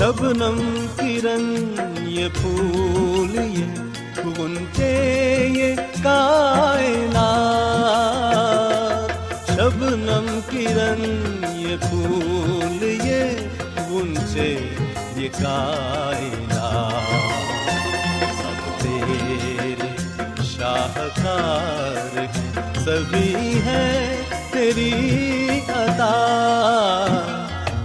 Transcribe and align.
شبنم 0.00 0.58
کرن 0.96 1.42
یہ 2.08 2.28
پھول 2.34 3.34
یہ 3.36 4.28
گنچے 4.38 4.92
یہ 5.54 5.74
کائنا 6.02 7.24
شبنم 9.48 10.28
کرن 10.46 11.02
یہ 11.56 11.76
پھول 11.82 12.82
یہ 12.82 13.36
گنچے 13.90 14.48
یہ 15.16 15.28
کائنات 15.40 17.12
سب 18.38 18.82
تیرے 18.82 19.76
شاہکار 20.46 22.24
سبھی 22.84 23.60
ہے 23.64 24.16
تیری 24.52 24.90
عطا 25.68 26.10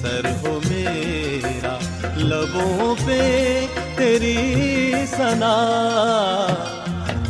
سر 0.00 0.26
ہو 0.42 0.60
میرا، 0.68 1.78
لبوں 2.16 2.94
پہ 3.06 3.66
تیری 3.96 4.36
سنا 5.06 5.54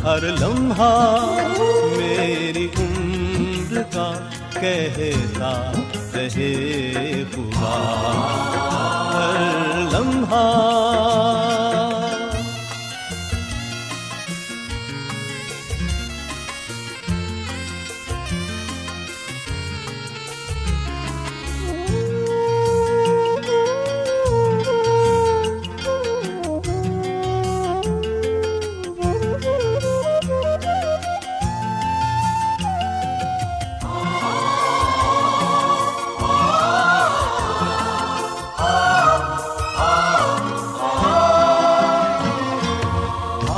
ہر 0.03 0.23
لمحہ 0.39 0.91
میری 1.97 2.67
عمر 2.79 3.81
کا 3.93 4.11
کہتا 4.59 5.71
رہے 6.13 7.23
خدا 7.31 7.75
ہر 9.13 9.39
لمحہ 9.91 11.66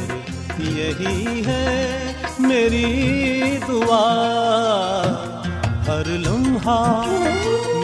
یہی 0.59 1.45
ہے 1.45 2.13
میری 2.39 3.57
دعا۔ 3.67 4.07
ہر 5.87 6.05
لمحہ 6.05 7.01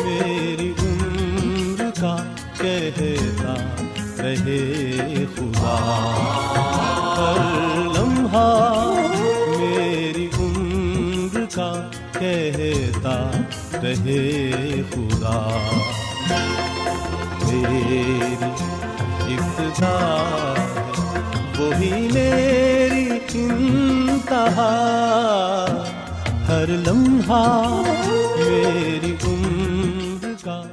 میری 0.06 0.74
عمر 0.80 1.89
کا 2.01 2.18
کہتا 2.57 3.53
رہے 4.19 5.25
خدا۔ 5.35 5.77
ہر 7.18 7.75
لمحہ 7.97 8.94
میری 9.57 10.27
عمر 10.39 11.39
کا 11.56 11.89
کہتا 12.19 13.31
رہے 13.83 14.51
خدا۔ 14.94 15.57
میری 17.47 18.21
ابتدا 19.19 20.53
وہی 21.59 22.07
میری 22.13 23.09
انتہا۔ 23.33 24.73
ہر 26.47 26.67
لمحہ 26.67 27.81
میری 28.38 29.15
عمر 29.27 30.33
کا 30.44 30.63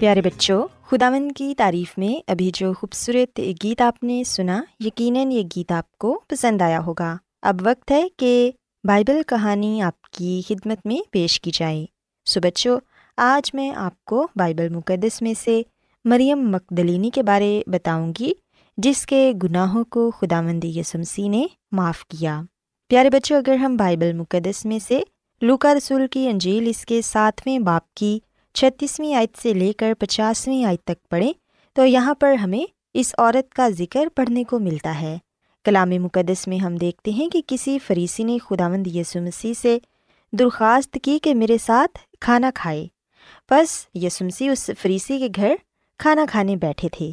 پیارے 0.00 0.22
بچوں 0.22 0.68
خداون 0.90 1.32
کی 1.32 1.54
تعریف 1.58 1.98
میں 1.98 2.30
ابھی 2.30 2.50
جو 2.54 2.72
خوبصورت 2.72 3.40
گیت 3.64 3.80
آپ 3.80 4.04
نے 4.04 4.24
سنا، 4.24 4.62
یقیناً 4.80 5.32
یہ 5.32 5.42
گیت 5.56 5.72
آپ 5.72 5.98
کو 5.98 6.20
پسند 6.28 6.62
آیا 6.62 6.80
ہوگا۔ 6.80 7.16
اب 7.42 7.56
وقت 7.60 7.90
ہے 7.90 8.08
کہ 8.16 8.50
بائبل 8.84 9.22
کہانی 9.26 9.82
آپ 9.82 10.00
کی 10.02 10.42
خدمت 10.48 10.86
میں 10.86 11.08
پیش 11.10 11.40
کی 11.40 11.50
جائے۔ 11.54 11.86
سو 12.26 12.40
بچوں، 12.40 12.80
آج 13.16 13.54
میں 13.54 13.72
آپ 13.76 14.04
کو 14.04 14.28
بائبل 14.36 14.68
مقدس 14.68 15.22
میں 15.22 15.34
سے 15.44 15.62
مریم 16.04 16.50
مقدلینی 16.50 17.10
کے 17.10 17.22
بارے 17.22 17.62
بتاؤں 17.66 18.12
گی۔ 18.20 18.32
جس 18.76 19.06
کے 19.06 19.32
گناہوں 19.42 19.84
کو 19.84 20.10
خدا 20.10 20.40
مند 20.40 20.64
یسمسی 20.64 21.28
نے 21.28 21.46
معاف 21.72 22.06
کیا۔ 22.06 22.42
پیارے 22.88 23.10
بچوں، 23.10 23.36
اگر 23.36 23.54
ہم 23.54 23.76
بائبل 23.76 24.12
مقدس 24.12 24.64
میں 24.64 24.78
سے 24.78 25.00
لوکا 25.40 25.74
رسول 25.74 26.06
کی 26.10 26.28
انجیل 26.28 26.68
اس 26.68 26.84
کے 26.84 27.02
ساتویں 27.02 27.58
باپ 27.58 27.94
کی 27.94 28.18
چھتیسویں 28.54 29.14
آیت 29.14 29.38
سے 29.38 29.54
لے 29.54 29.72
کر 29.72 29.92
پچاسویں 29.98 30.64
آیت 30.64 30.84
تک 30.84 31.08
پڑھیں، 31.10 31.32
تو 31.72 31.86
یہاں 31.86 32.14
پر 32.14 32.32
ہمیں 32.32 32.64
اس 32.94 33.14
عورت 33.18 33.54
کا 33.54 33.68
ذکر 33.68 34.08
پڑھنے 34.14 34.44
کو 34.44 34.58
ملتا 34.58 35.00
ہے۔ 35.00 35.18
کلام 35.64 35.90
مقدس 35.90 36.48
میں 36.48 36.58
ہم 36.58 36.76
دیکھتے 36.76 37.10
ہیں 37.10 37.28
کہ 37.28 37.42
کسی 37.46 37.78
فریسی 37.78 38.22
نے 38.22 38.38
خداوند 38.38 38.86
یسو 38.86 39.20
مسیح 39.20 39.52
سے 39.54 39.78
درخواست 40.32 40.98
کی 41.02 41.18
کہ 41.22 41.34
میرے 41.34 41.58
ساتھ 41.58 41.98
کھانا 42.20 42.50
کھائے۔ 42.54 42.86
بس 43.50 43.86
یسمسی 43.94 44.48
اس 44.48 44.70
فریسی 44.80 45.18
کے 45.18 45.28
گھر 45.36 45.54
کھانا 45.98 46.24
کھانے 46.30 46.56
بیٹھے 46.56 46.88
تھے۔ 46.88 47.12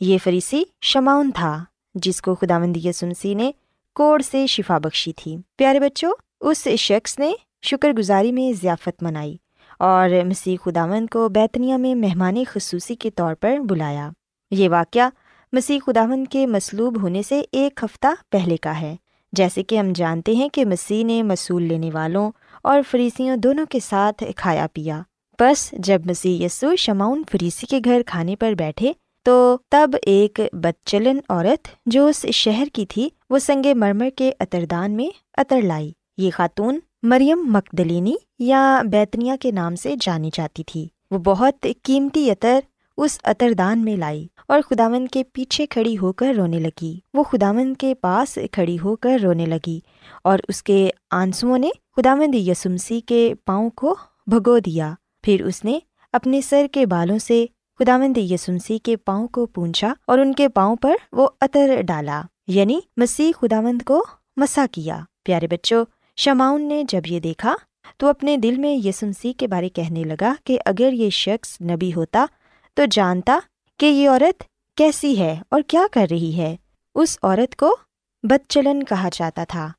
یہ 0.00 0.18
فریسی 0.24 0.62
شماؤن 0.82 1.30
تھا، 1.34 1.64
جس 1.94 2.22
کو 2.22 2.34
خداوند 2.34 2.76
یسمسی 2.76 3.34
نے 3.34 3.52
کوڑ 3.94 4.22
سے 4.22 4.46
شفا 4.46 4.78
بخشی 4.78 5.12
تھی۔ 5.12 5.36
پیارے 5.56 5.80
بچوں، 5.80 6.12
اس 6.40 6.68
شخص 6.78 7.18
نے 7.18 7.32
شکر 7.62 7.92
گزاری 7.92 8.32
میں 8.32 8.52
ضیافت 8.62 9.02
منائی 9.02 9.36
اور 9.78 10.08
مسیح 10.26 10.56
خداوند 10.64 11.06
کو 11.12 11.28
بیتنیا 11.28 11.76
میں 11.76 11.94
مہمان 11.94 12.44
خصوصی 12.44 12.94
کے 12.94 13.10
طور 13.10 13.34
پر 13.34 13.58
بلایا۔ 13.58 14.10
یہ 14.50 14.68
واقعہ 14.68 15.08
مسیح 15.52 15.78
خداوند 15.86 16.28
کے 16.30 16.46
مصلوب 16.46 17.02
ہونے 17.02 17.22
سے 17.22 17.42
ایک 17.52 17.80
ہفتہ 17.84 18.06
پہلے 18.30 18.56
کا 18.56 18.80
ہے۔ 18.80 18.96
جیسے 19.32 19.62
کہ 19.62 19.78
ہم 19.78 19.92
جانتے 19.94 20.34
ہیں 20.34 20.48
کہ 20.48 20.64
مسیح 20.64 21.04
نے 21.04 21.22
مصول 21.22 21.62
لینے 21.62 21.90
والوں 21.90 22.30
اور 22.62 22.80
فریسیوں 22.90 23.36
دونوں 23.36 23.66
کے 23.66 23.78
ساتھ 23.80 24.24
کھایا 24.36 24.66
پیا۔ 24.72 25.02
بس 25.40 25.70
جب 25.72 26.06
مسیح 26.06 26.46
یسو 26.46 26.76
شماؤن 26.76 27.22
فریسی 27.32 27.66
کے 27.66 27.80
گھر 27.84 28.02
کھانے 28.06 28.36
پر 28.36 28.52
بیٹھے 28.52 28.92
تو 29.28 29.56
تب 29.68 29.90
ایک 30.02 30.40
بدچلن 30.52 31.18
عورت 31.28 31.68
جو 31.86 32.06
اس 32.06 32.26
شہر 32.26 32.64
کی 32.72 32.86
تھی، 32.86 33.08
وہ 33.30 33.38
سنگ 33.38 33.66
مرمر 33.74 34.08
کے 34.16 34.32
اتردان 34.40 34.92
میں 34.92 35.08
عطر 35.38 35.60
لائی۔ 35.62 35.92
یہ 36.18 36.30
خاتون 36.34 36.78
مریم 37.02 37.40
مقدلینی 37.52 38.14
یا 38.38 38.82
بیتنیا 38.90 39.36
کے 39.40 39.50
نام 39.50 39.74
سے 39.74 39.94
جانی 40.00 40.30
جاتی 40.34 40.62
تھی۔ 40.62 40.88
وہ 41.10 41.18
بہت 41.18 41.66
قیمتی 41.82 42.30
عطر 42.30 42.60
اس 42.96 43.18
عطردان 43.24 43.84
میں 43.84 43.96
لائی 43.96 44.26
اور 44.48 44.60
خداون 44.70 45.08
کے 45.08 45.22
پیچھے 45.24 45.66
کھڑی 45.66 45.98
ہو 45.98 46.12
کر 46.12 46.34
رونے 46.34 46.58
لگی۔ 46.58 46.98
وہ 47.14 47.22
خداون 47.22 47.74
کے 47.74 47.94
پاس 47.94 48.38
کھڑی 48.52 48.78
ہو 48.84 48.96
کر 48.96 49.18
رونے 49.22 49.46
لگی 49.46 49.80
اور 50.24 50.38
اس 50.48 50.62
کے 50.62 50.90
آنسوؤں 51.10 51.58
نے 51.58 51.68
خداوند 51.96 52.34
یسمسی 52.34 53.00
کے 53.00 53.34
پاؤں 53.44 53.70
کو 53.70 53.96
بھگو 54.26 54.58
دیا۔ 54.58 54.94
پھر 55.22 55.44
اس 55.44 55.64
نے 55.64 55.78
اپنے 56.12 56.40
سر 56.40 56.66
کے 56.72 56.86
بالوں 56.86 57.18
سے 57.18 57.46
خداوند 57.78 58.18
یسمسی 58.18 58.78
کے 58.78 58.96
پاؤں 58.96 59.28
کو 59.28 59.46
پونچھا 59.46 59.94
اور 60.06 60.18
ان 60.18 60.34
کے 60.34 60.48
پاؤں 60.48 60.76
پر 60.76 60.92
وہ 61.12 61.28
عطر 61.40 61.82
ڈالا 61.82 62.22
یعنی 62.46 62.80
مسیح 62.96 63.32
خداوند 63.40 63.82
کو 63.82 64.06
مسا 64.36 64.66
کیا۔ 64.72 65.00
پیارے 65.22 65.46
بچوں 65.46 65.84
شماؤن 66.16 66.62
نے 66.62 66.84
جب 66.88 67.00
یہ 67.06 67.20
دیکھا 67.20 67.54
تو 67.96 68.06
اپنے 68.06 68.36
دل 68.36 68.56
میں 68.56 68.86
یسمسی 68.86 69.32
کے 69.32 69.46
بارے 69.46 69.68
کہنے 69.68 70.04
لگا 70.04 70.34
کہ 70.44 70.58
اگر 70.66 70.92
یہ 70.92 71.10
شخص 71.10 71.60
نبی 71.60 71.92
ہوتا 71.96 72.26
تو 72.74 72.82
جانتا 72.90 73.38
کہ 73.78 73.86
یہ 73.86 74.08
عورت 74.08 74.42
کیسی 74.76 75.18
ہے 75.18 75.42
اور 75.48 75.60
کیا 75.66 75.82
کر 75.92 76.06
رہی 76.10 76.36
ہے۔ 76.36 76.56
اس 76.94 77.18
عورت 77.22 77.56
کو 77.56 77.76
بد 78.22 78.46
چلن 78.48 78.84
کہا 78.84 79.08
جاتا 79.12 79.44
تھا۔ 79.44 79.72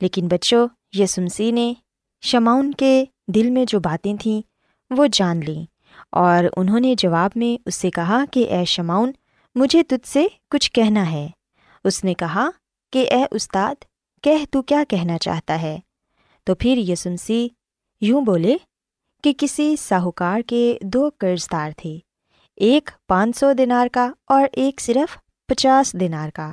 لیکن 0.00 0.28
بچوں 0.28 0.68
یسمسی 0.92 1.50
نے 1.50 1.74
شماؤن 2.22 2.74
کے 2.74 3.04
دل 3.28 3.50
میں 3.50 3.64
جو 3.68 3.80
باتیں 3.80 4.16
تھیں 4.20 4.42
وہ 4.90 5.06
جان 5.12 5.40
لیں۔ 5.46 5.73
اور 6.14 6.44
انہوں 6.56 6.80
نے 6.80 6.94
جواب 6.98 7.30
میں 7.34 7.62
اس 7.66 7.74
سے 7.74 7.90
کہا 7.90 8.24
کہ 8.30 8.46
اے 8.50 8.64
شماؤن 8.64 9.12
مجھے 9.54 9.82
تجھ 9.82 10.08
سے 10.08 10.26
کچھ 10.50 10.72
کہنا 10.72 11.10
ہے۔ 11.10 11.28
اس 11.84 12.04
نے 12.04 12.14
کہا 12.14 12.50
کہ 12.92 13.08
اے 13.10 13.24
استاد، 13.30 13.74
کہہ 14.22 14.44
تو 14.50 14.62
کیا 14.62 14.84
کہنا 14.88 15.18
چاہتا 15.18 15.62
ہے؟ 15.62 15.78
تو 16.44 16.54
پھر 16.54 16.76
یسمسی 16.76 17.48
یوں 18.00 18.20
بولے 18.20 18.56
کہ 19.22 19.32
کسی 19.38 19.76
ساہوکار 19.76 20.40
کے 20.46 20.78
دو 20.82 21.10
قرض 21.18 21.52
دار 21.52 21.70
تھے، 21.76 21.98
ایک 22.56 22.90
پانچ 23.08 23.36
سو 23.36 23.52
دینار 23.52 23.86
کا 23.92 24.12
اور 24.26 24.44
ایک 24.52 24.80
صرف 24.80 25.18
پچاس 25.46 25.92
دینار 26.00 26.28
کا۔ 26.28 26.52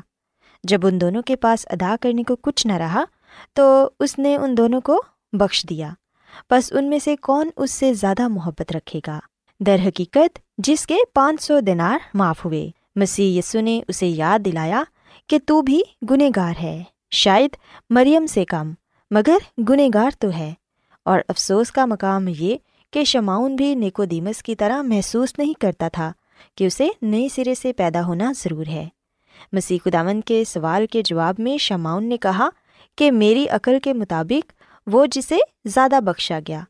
جب 0.63 0.85
ان 0.87 1.01
دونوں 1.01 1.21
کے 1.21 1.35
پاس 1.35 1.65
ادا 1.69 1.95
کرنے 2.01 2.23
کو 2.23 2.35
کچھ 2.35 2.67
نہ 2.67 2.73
رہا، 2.73 3.03
تو 3.53 3.89
اس 3.99 4.19
نے 4.19 4.35
ان 4.35 4.57
دونوں 4.57 4.81
کو 4.81 5.01
بخش 5.33 5.65
دیا۔ 5.69 5.89
بس 6.51 6.73
ان 6.73 6.89
میں 6.89 6.99
سے 6.99 7.15
کون 7.15 7.49
اس 7.55 7.71
سے 7.71 7.93
زیادہ 7.93 8.27
محبت 8.27 8.71
رکھے 8.75 8.99
گا؟ 9.07 9.19
در 9.65 9.77
حقیقت 9.85 10.39
جس 10.57 10.87
کے 10.87 10.95
پانچ 11.13 11.43
سو 11.43 11.59
دینار 11.59 11.99
معاف 12.13 12.45
ہوئے۔ 12.45 12.71
مسیح 12.95 13.39
یسو 13.39 13.61
نے 13.61 13.81
اسے 13.87 14.07
یاد 14.07 14.39
دلایا 14.39 14.83
کہ 15.27 15.39
تو 15.45 15.61
بھی 15.61 15.81
گنہ 16.09 16.23
گار 16.35 16.53
ہے، 16.63 16.83
شاید 17.11 17.49
مریم 17.89 18.25
سے 18.25 18.45
کم، 18.45 18.71
مگر 19.11 19.61
گنہ 19.69 19.81
گار 19.93 20.09
تو 20.19 20.29
ہے۔ 20.37 20.53
اور 21.05 21.19
افسوس 21.27 21.71
کا 21.71 21.85
مقام 21.85 22.27
یہ 22.27 22.57
کہ 22.91 23.03
شماؤن 23.03 23.55
بھی 23.55 23.75
نیکو 23.75 24.05
دیمس 24.05 24.43
کی 24.43 24.55
طرح 24.55 24.81
محسوس 24.81 25.33
نہیں 25.37 25.53
کرتا 25.53 25.87
تھا 25.87 26.11
کہ 26.57 26.67
اسے 26.67 26.87
نئے 27.01 27.27
سرے 27.35 27.55
سے 27.55 27.73
پیدا 27.73 28.03
ہونا 28.03 28.31
ضرور 28.37 28.65
ہے۔ 28.65 28.87
مسیح 29.51 29.77
خداون 29.85 30.21
کے 30.21 30.43
سوال 30.43 30.87
کے 30.87 31.01
جواب 31.01 31.35
میں 31.37 31.57
شماؤن 31.57 32.03
نے 32.03 32.17
کہا 32.17 32.49
کہ 32.97 33.11
میری 33.11 33.47
عقل 33.47 33.79
کے 33.83 33.93
مطابق 33.93 34.51
وہ 34.87 35.05
جسے 35.11 35.37
زیادہ 35.65 35.99
بخشا 36.05 36.39
گیا۔ 36.47 36.61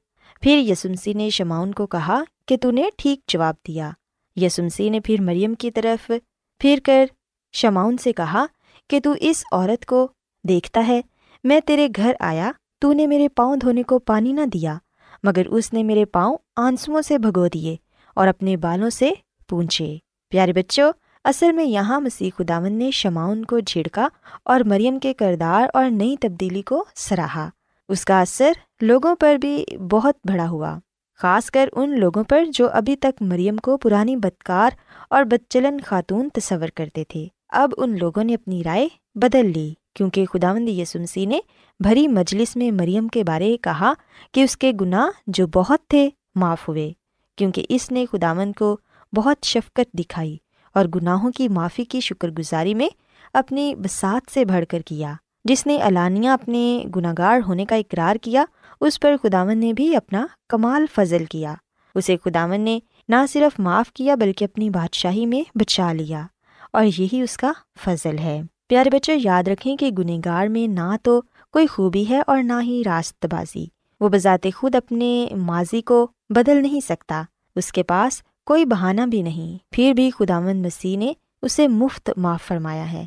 پھر 0.41 0.57
یسمسی 0.57 1.13
نے 1.13 1.29
شماؤن 1.29 1.71
کو 1.71 1.87
کہا 1.87 2.23
کہ 2.47 2.57
تو 2.57 2.71
نے 2.71 2.83
ٹھیک 2.97 3.19
جواب 3.27 3.55
دیا۔ 3.67 3.91
یسمسی 4.35 4.89
نے 4.89 4.99
پھر 4.99 5.15
مریم 5.19 5.53
کی 5.53 5.71
طرف 5.71 6.11
پھر 6.59 6.79
کر 6.83 7.05
شماؤن 7.53 7.97
سے 7.97 8.13
کہا 8.13 8.45
کہ 8.89 8.99
تو 8.99 9.13
اس 9.19 9.43
عورت 9.51 9.85
کو 9.85 10.07
دیکھتا 10.47 10.87
ہے، 10.87 11.01
میں 11.43 11.59
تیرے 11.59 11.87
گھر 11.95 12.13
آیا، 12.19 12.51
تو 12.79 12.93
نے 12.93 13.07
میرے 13.07 13.29
پاؤں 13.29 13.55
دھونے 13.55 13.83
کو 13.83 13.99
پانی 13.99 14.31
نہ 14.31 14.45
دیا، 14.53 14.77
مگر 15.23 15.45
اس 15.45 15.73
نے 15.73 15.83
میرے 15.83 16.05
پاؤں 16.05 16.37
آنسوؤں 16.55 17.01
سے 17.01 17.17
بھگو 17.17 17.47
دیے 17.47 17.75
اور 18.15 18.27
اپنے 18.27 18.57
بالوں 18.57 18.89
سے 18.89 19.11
پونچھے۔ 19.49 19.97
پیارے 20.29 20.53
بچوں، 20.53 20.91
اصل 21.23 21.51
میں 21.51 21.65
یہاں 21.65 21.99
مسیح 21.99 22.29
خداون 22.37 22.73
نے 22.73 22.91
شماؤن 22.91 23.45
کو 23.45 23.59
جھڑکا 23.59 24.07
اور 24.45 24.59
مریم 24.59 24.99
کے 24.99 25.13
کردار 25.13 25.67
اور 25.73 25.85
نئی 25.89 26.15
تبدیلی 26.17 26.61
کو 26.61 26.85
سراہا۔ 26.95 27.49
اس 27.89 28.05
کا 28.05 28.19
اثر 28.21 28.51
لوگوں 28.81 29.15
پر 29.15 29.35
بھی 29.35 29.63
بہت 29.91 30.15
بڑا 30.23 30.47
ہوا، 30.49 30.77
خاص 31.19 31.49
کر 31.51 31.69
ان 31.73 31.99
لوگوں 31.99 32.23
پر 32.23 32.45
جو 32.45 32.69
ابھی 32.69 32.95
تک 32.95 33.21
مریم 33.21 33.57
کو 33.57 33.77
پرانی 33.77 34.15
بدکار 34.15 34.69
اور 35.09 35.23
بدچلن 35.23 35.79
خاتون 35.85 36.29
تصور 36.29 36.67
کرتے 36.67 37.03
تھے۔ 37.03 37.27
اب 37.49 37.73
ان 37.77 37.97
لوگوں 37.99 38.23
نے 38.23 38.33
اپنی 38.33 38.63
رائے 38.63 38.87
بدل 39.15 39.51
لی، 39.51 39.73
کیونکہ 39.95 40.25
خدا 40.25 40.53
مند 40.53 40.69
یسمسی 40.69 41.25
نے 41.25 41.39
بھری 41.79 42.07
مجلس 42.07 42.55
میں 42.55 42.71
مریم 42.71 43.07
کے 43.07 43.23
بارے 43.23 43.57
کہا 43.57 43.93
کہ 44.31 44.43
اس 44.43 44.57
کے 44.57 44.71
گناہ 44.81 45.21
جو 45.27 45.47
بہت 45.47 45.87
تھے 45.87 46.09
معاف 46.35 46.67
ہوئے، 46.69 46.91
کیونکہ 47.37 47.65
اس 47.69 47.91
نے 47.91 48.05
خدا 48.11 48.33
مند 48.33 48.53
کو 48.57 48.77
بہت 49.15 49.45
شفقت 49.45 49.93
دکھائی 49.93 50.37
اور 50.75 50.85
گناہوں 50.85 51.31
کی 51.31 51.47
معافی 51.47 51.83
کی 51.83 51.99
شکر 51.99 52.29
گزاری 52.29 52.73
میں 52.73 52.89
اپنی 53.33 53.73
بسات 53.75 54.31
سے 54.33 54.45
بڑھ 54.45 54.65
کر 54.65 54.81
کیا۔ 54.81 55.13
جس 55.45 55.67
نے 55.67 55.77
علانیہ 55.81 56.29
اپنے 56.29 56.83
گناہ 56.95 57.13
گار 57.17 57.39
ہونے 57.47 57.65
کا 57.65 57.75
اقرار 57.75 58.15
کیا، 58.15 58.45
اس 58.81 58.99
پر 58.99 59.15
خداون 59.23 59.57
نے 59.57 59.73
بھی 59.73 59.95
اپنا 59.95 60.25
کمال 60.49 60.85
فضل 60.95 61.25
کیا۔ 61.25 61.55
اسے 61.95 62.15
خداون 62.25 62.61
نے 62.61 62.79
نہ 63.09 63.15
صرف 63.29 63.59
معاف 63.59 63.91
کیا 63.91 64.15
بلکہ 64.15 64.43
اپنی 64.43 64.69
بادشاہی 64.69 65.25
میں 65.25 65.41
بچا 65.55 65.93
لیا۔ 65.93 66.27
اور 66.73 66.85
یہی 66.85 67.21
اس 67.21 67.37
کا 67.37 67.51
فضل 67.83 68.17
ہے۔ 68.17 68.41
پیارے 68.67 68.89
بچے، 68.89 69.15
یاد 69.23 69.47
رکھیں 69.47 69.77
کہ 69.77 69.91
گنہ 69.91 70.11
گار 70.25 70.47
میں 70.47 70.67
نہ 70.67 70.95
تو 71.03 71.21
کوئی 71.51 71.67
خوبی 71.67 72.09
ہے 72.09 72.21
اور 72.27 72.43
نہ 72.43 72.53
ہی 72.61 72.81
راست 72.85 73.25
بازی۔ 73.31 73.65
وہ 73.99 74.09
بذات 74.09 74.47
خود 74.55 74.75
اپنے 74.75 75.27
ماضی 75.37 75.81
کو 75.81 76.07
بدل 76.29 76.61
نہیں 76.61 76.79
سکتا۔ 76.79 77.23
اس 77.55 77.71
کے 77.71 77.83
پاس 77.83 78.21
کوئی 78.45 78.65
بہانہ 78.65 79.01
بھی 79.01 79.21
نہیں۔ 79.21 79.57
پھر 79.71 79.93
بھی 79.93 80.11
خداون 80.11 80.61
مسیح 80.61 80.97
نے 80.97 81.13
اسے 81.41 81.67
مفت 81.67 82.11
معاف 82.17 82.43
فرمایا 82.43 82.91
ہے۔ 82.91 83.05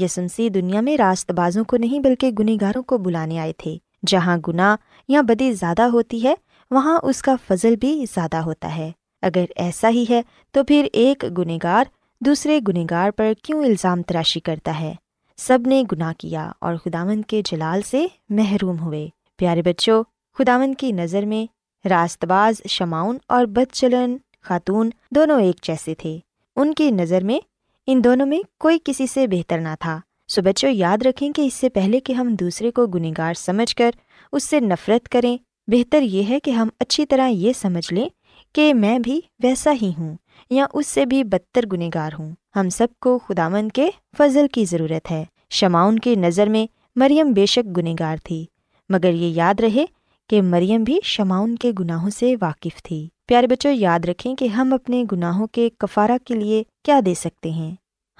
یسمسی 0.00 0.48
دنیا 0.48 0.80
میں 0.80 0.96
راست 0.96 1.30
بازوں 1.30 1.64
کو 1.64 1.76
نہیں 1.76 2.00
بلکہ 2.00 2.30
گنہ 2.30 2.50
گاروں 2.60 2.82
کو 2.82 2.98
بلانے 2.98 3.38
آئے 3.38 3.52
تھے۔ 3.58 3.76
جہاں 4.06 4.36
گناہ 4.48 4.76
یا 5.08 5.20
بدی 5.20 5.52
زیادہ 5.52 5.82
ہوتی 5.82 6.24
ہے، 6.24 6.34
وہاں 6.70 6.98
اس 7.02 7.22
کا 7.22 7.34
فضل 7.46 7.76
بھی 7.76 8.04
زیادہ 8.14 8.36
ہوتا 8.36 8.76
ہے۔ 8.76 8.92
اگر 9.22 9.44
ایسا 9.56 9.88
ہی 9.88 10.04
ہے، 10.10 10.22
تو 10.52 10.64
پھر 10.64 10.88
ایک 10.92 11.24
گنہ 11.38 11.52
گار 11.62 11.84
دوسرے 12.20 12.60
گنہ 12.68 12.78
گار 12.90 13.10
پر 13.10 13.32
کیوں 13.42 13.64
الزام 13.64 14.02
تراشی 14.02 14.40
کرتا 14.40 14.80
ہے؟ 14.80 14.94
سب 15.36 15.58
نے 15.66 15.84
گناہ 15.92 16.12
کیا 16.18 16.52
اور 16.58 16.74
خداون 16.76 17.22
کے 17.22 17.42
جلال 17.44 17.82
سے 17.82 18.06
محروم 18.28 18.78
ہوئے۔ 18.78 19.08
پیارے 19.36 19.62
بچوں 19.62 20.04
خداون 20.38 20.74
کی 20.74 20.92
نظر 20.92 21.24
میں 21.24 21.46
راست 21.88 22.24
باز 22.24 22.62
شماؤن 22.68 23.18
اور 23.28 23.44
بد 23.44 23.72
چلن 23.72 24.16
خاتون 24.42 24.90
دونوں 25.10 25.40
ایک 25.40 25.62
جیسے 25.62 25.94
تھے۔ 25.94 26.18
ان 26.56 26.74
کی 26.74 26.90
نظر 26.90 27.24
میں 27.24 27.38
ان 27.86 28.04
دونوں 28.04 28.26
میں 28.26 28.38
کوئی 28.58 28.78
کسی 28.84 29.06
سے 29.06 29.26
بہتر 29.26 29.58
نہ 29.58 29.68
تھا۔ 29.80 30.00
سو 30.28 30.42
بچوں، 30.42 30.70
یاد 30.70 30.98
رکھیں 31.06 31.32
کہ 31.32 31.42
اس 31.42 31.54
سے 31.54 31.68
پہلے 31.68 32.00
کہ 32.00 32.12
ہم 32.12 32.34
دوسرے 32.34 32.70
کو 32.70 32.86
گنہگار 32.86 33.34
سمجھ 33.34 33.76
کر 33.76 33.90
اس 34.32 34.44
سے 34.44 34.60
نفرت 34.60 35.08
کریں، 35.08 35.36
بہتر 35.66 36.02
یہ 36.02 36.22
ہے 36.28 36.40
کہ 36.40 36.50
ہم 36.50 36.68
اچھی 36.80 37.06
طرح 37.06 37.28
یہ 37.28 37.52
سمجھ 37.52 37.94
لیں 37.94 38.08
کہ 38.52 38.74
میں 38.74 38.98
بھی 38.98 39.20
ویسا 39.42 39.72
ہی 39.82 39.92
ہوں 39.98 40.16
یا 40.50 40.66
اس 40.74 40.86
سے 40.86 41.06
بھی 41.06 41.24
بدتر 41.24 41.64
گنہگار 41.72 42.10
ہوں۔ 42.18 42.32
ہم 42.56 42.68
سب 42.68 42.86
کو 43.00 43.18
خدامن 43.18 43.68
کے 43.68 43.90
فضل 44.18 44.46
کی 44.52 44.64
ضرورت 44.64 45.10
ہے۔ 45.10 45.24
شماؤن 45.50 45.98
کی 45.98 46.14
نظر 46.14 46.46
میں 46.46 46.66
مریم 46.96 47.32
بے 47.32 47.46
شک 47.46 47.76
گنہگار 47.76 48.16
تھی، 48.24 48.44
مگر 48.88 49.12
یہ 49.12 49.28
یاد 49.28 49.60
رہے 49.60 49.84
کہ 50.30 50.42
مریم 50.42 50.84
بھی 50.84 51.00
شماؤن 51.02 51.56
کے 51.56 51.72
گناہوں 51.80 52.10
سے 52.10 52.34
واقف 52.40 52.82
تھی۔ 52.82 53.08
پیارے 53.26 53.46
بچوں، 53.46 53.72
یاد 53.72 54.00
رکھیں 54.04 54.34
کہ 54.34 54.44
ہم 54.44 54.72
اپنے 54.72 55.04
گناہوں 55.12 55.46
کے 55.46 55.68
کفارہ 55.78 56.18
کے 56.24 56.34
لیے 56.34 56.62
کیا 56.84 57.00
دے 57.06 57.14
سکتے 57.14 57.50
ہیں؟ 57.50 57.74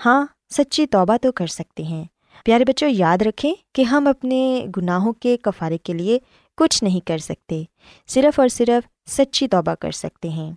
ہاں 0.07 0.27
سچی 0.53 0.87
توبہ 0.87 1.17
تو 1.23 1.33
کر 1.33 1.47
سکتے 1.47 1.83
ہیں۔ 1.83 2.05
پیارے 2.45 2.65
بچوں، 2.65 2.89
یاد 2.89 3.23
رکھیں 3.23 3.55
کہ 3.73 3.83
ہم 3.83 4.07
اپنے 4.07 4.67
گناہوں 4.77 5.13
کے 5.13 5.37
کفارے 5.37 5.79
کے 5.79 5.93
لیے 5.93 6.19
کچھ 6.57 6.85
نہیں 6.85 7.01
کر 7.01 7.19
سکتے، 7.19 7.63
صرف 8.07 8.41
اور 8.41 8.49
صرف 8.49 9.11
سچی 9.11 9.49
توبہ 9.49 9.75
کر 9.75 9.91
سکتے 9.91 10.29
ہیں۔ 10.29 10.53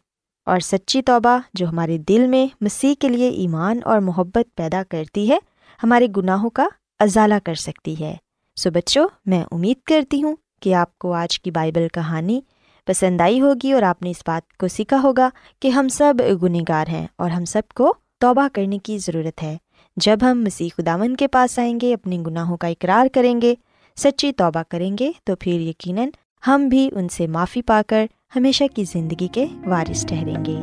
اور 0.46 0.60
سچی 0.60 1.01
توبہ 1.01 1.38
جو 1.54 1.68
ہمارے 1.68 1.98
دل 1.98 2.27
میں 2.27 2.48
مسیح 2.62 2.94
کے 3.00 3.10
لیے 3.10 3.30
ایمان 3.30 3.80
اور 3.86 4.00
محبت 4.00 4.56
پیدا 4.56 4.84
کرتی 4.89 5.30
ہے، 5.30 5.38
ہمارے 5.84 6.08
گناہوں 6.18 6.50
کا 6.50 6.68
ازالہ 7.00 7.34
کر 7.44 7.56
سکتی 7.56 7.96
ہے۔ 8.00 8.16
سو 8.56 8.72
بچوں، 8.72 9.08
میں 9.25 9.46
امید 9.51 9.77
کرتی 9.86 10.24
ہوں 10.24 10.36
کہ 10.62 10.74
آپ 10.74 11.00
کو 11.00 11.13
آج 11.13 11.39
کی 11.39 11.51
بائبل 11.51 11.88
کہانی 11.94 12.42
پسند 12.88 13.22
آئی 13.22 13.41
ہوگی 13.41 13.72
اور 13.72 13.82
آپ 13.82 14.01
نے 14.01 14.10
اس 14.10 14.24
بات 14.27 14.58
کو 14.58 14.67
سیکھا 14.67 15.00
ہوگا 15.03 15.29
کہ 15.62 15.67
ہم 15.67 15.88
سب 15.88 16.13
گنہگار 16.44 16.88
ہیں 16.88 17.08
اور 17.15 17.29
ہم 17.29 17.46
سب 17.46 17.62
کو 17.75 17.94
توبہ 18.20 18.48
کرنے 18.53 18.77
کی 18.77 18.98
ضرورت 18.98 19.44
ہے۔ 19.44 19.58
جب 19.98 20.17
ہم 20.22 20.41
مسیح 20.41 20.70
خداون 20.77 21.15
کے 21.15 21.27
پاس 21.27 21.60
آئیں 21.60 21.79
گے، 21.82 21.94
اپنے 21.94 22.17
گناہوں 22.27 22.58
کا 22.58 22.67
اقرار 22.67 23.08
کریں 23.13 23.41
گے، 23.41 23.56
سچی 23.96 24.32
توبہ 24.32 24.63
کریں 24.70 24.98
گے، 25.00 25.12
تو 25.24 25.36
پھر 25.36 25.53
یقیناً 25.53 26.10
ہم 26.48 26.67
بھی 26.67 26.89
ان 26.96 27.10
سے 27.10 27.27
معافی 27.27 27.62
پا 27.62 27.82
کر 27.88 28.06
ہمیشہ 28.36 28.63
کی 28.75 28.84
زندگی 28.84 29.27
کے 29.27 29.46
وارث 29.65 30.06
ٹھہریں 30.06 30.46
گے۔ 30.46 30.56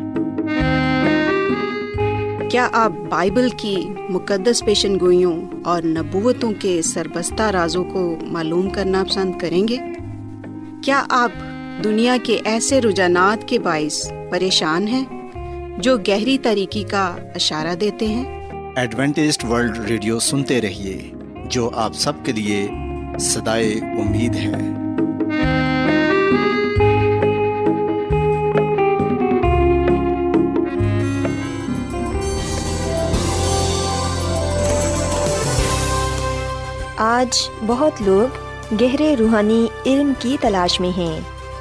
کیا 2.48 2.68
آپ 2.72 2.92
بائبل 3.10 3.48
کی 3.56 3.76
مقدس 4.08 4.64
پیشن 4.64 5.00
گوئیوں 5.00 5.42
اور 5.64 5.82
نبوتوں 5.82 6.52
کے 6.58 6.82
سربستہ 6.82 7.42
رازوں 7.42 7.84
کو 7.84 8.16
معلوم 8.22 8.70
کرنا 8.70 9.04
پسند 9.04 9.38
کریں 9.38 9.68
گے؟ 9.68 9.76
کیا 10.84 11.04
آپ 11.08 11.30
دنیا 11.82 12.16
کے 12.22 12.40
ایسے 12.44 12.80
رجحانات 12.80 13.48
کے 13.48 13.58
باعث 13.58 14.12
پریشان 14.30 14.88
ہیں 14.88 15.04
جو 15.78 15.98
گہری 15.98 16.38
طریقے 16.38 16.82
کا 16.82 17.16
اشارہ 17.34 17.74
دیتے 17.74 18.06
ہیں۔ 18.06 18.50
ایڈوینٹسڈ 18.76 19.44
ورلڈ 19.44 19.78
ریڈیو 19.78 20.18
سنتے 20.18 20.60
رہیے 20.60 21.10
جو 21.44 21.70
آپ 21.74 21.92
سب 21.94 22.12
کے 22.24 22.32
لیے 22.32 22.68
صدائے 23.20 23.72
امید 23.72 24.36
ہے۔ 24.36 24.52
آج 36.96 37.50
بہت 37.66 37.92
لوگ 38.00 38.36
گہرے 38.80 39.16
روحانی 39.18 39.66
علم 39.86 40.12
کی 40.18 40.36
تلاش 40.40 40.80
میں 40.80 40.98
ہیں۔ 40.98 41.20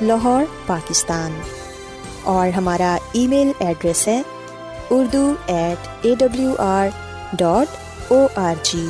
لاہور، 0.00 0.42
پاکستان۔ 0.66 1.40
اور 2.22 2.48
ہمارا 2.48 2.96
ای 3.12 3.26
میل 3.26 3.50
ایڈریس 3.58 4.08
ہے 4.08 4.22
Urdu 4.90 5.32
at 5.46 5.88
A 6.02 6.14
W 6.18 6.54
R 6.58 6.88
dot 7.32 8.12
O 8.12 8.26
R 8.36 8.54
G 8.62 8.86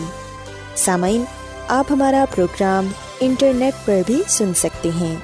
سامعین، 0.76 1.24
آپ 1.68 1.86
ہمارا 1.90 2.24
پروگرام 2.34 2.88
انٹرنیٹ 3.20 3.74
پر 3.84 4.00
بھی 4.06 4.22
سن 4.28 4.54
سکتے 4.54 4.90
ہیں۔ 5.00 5.14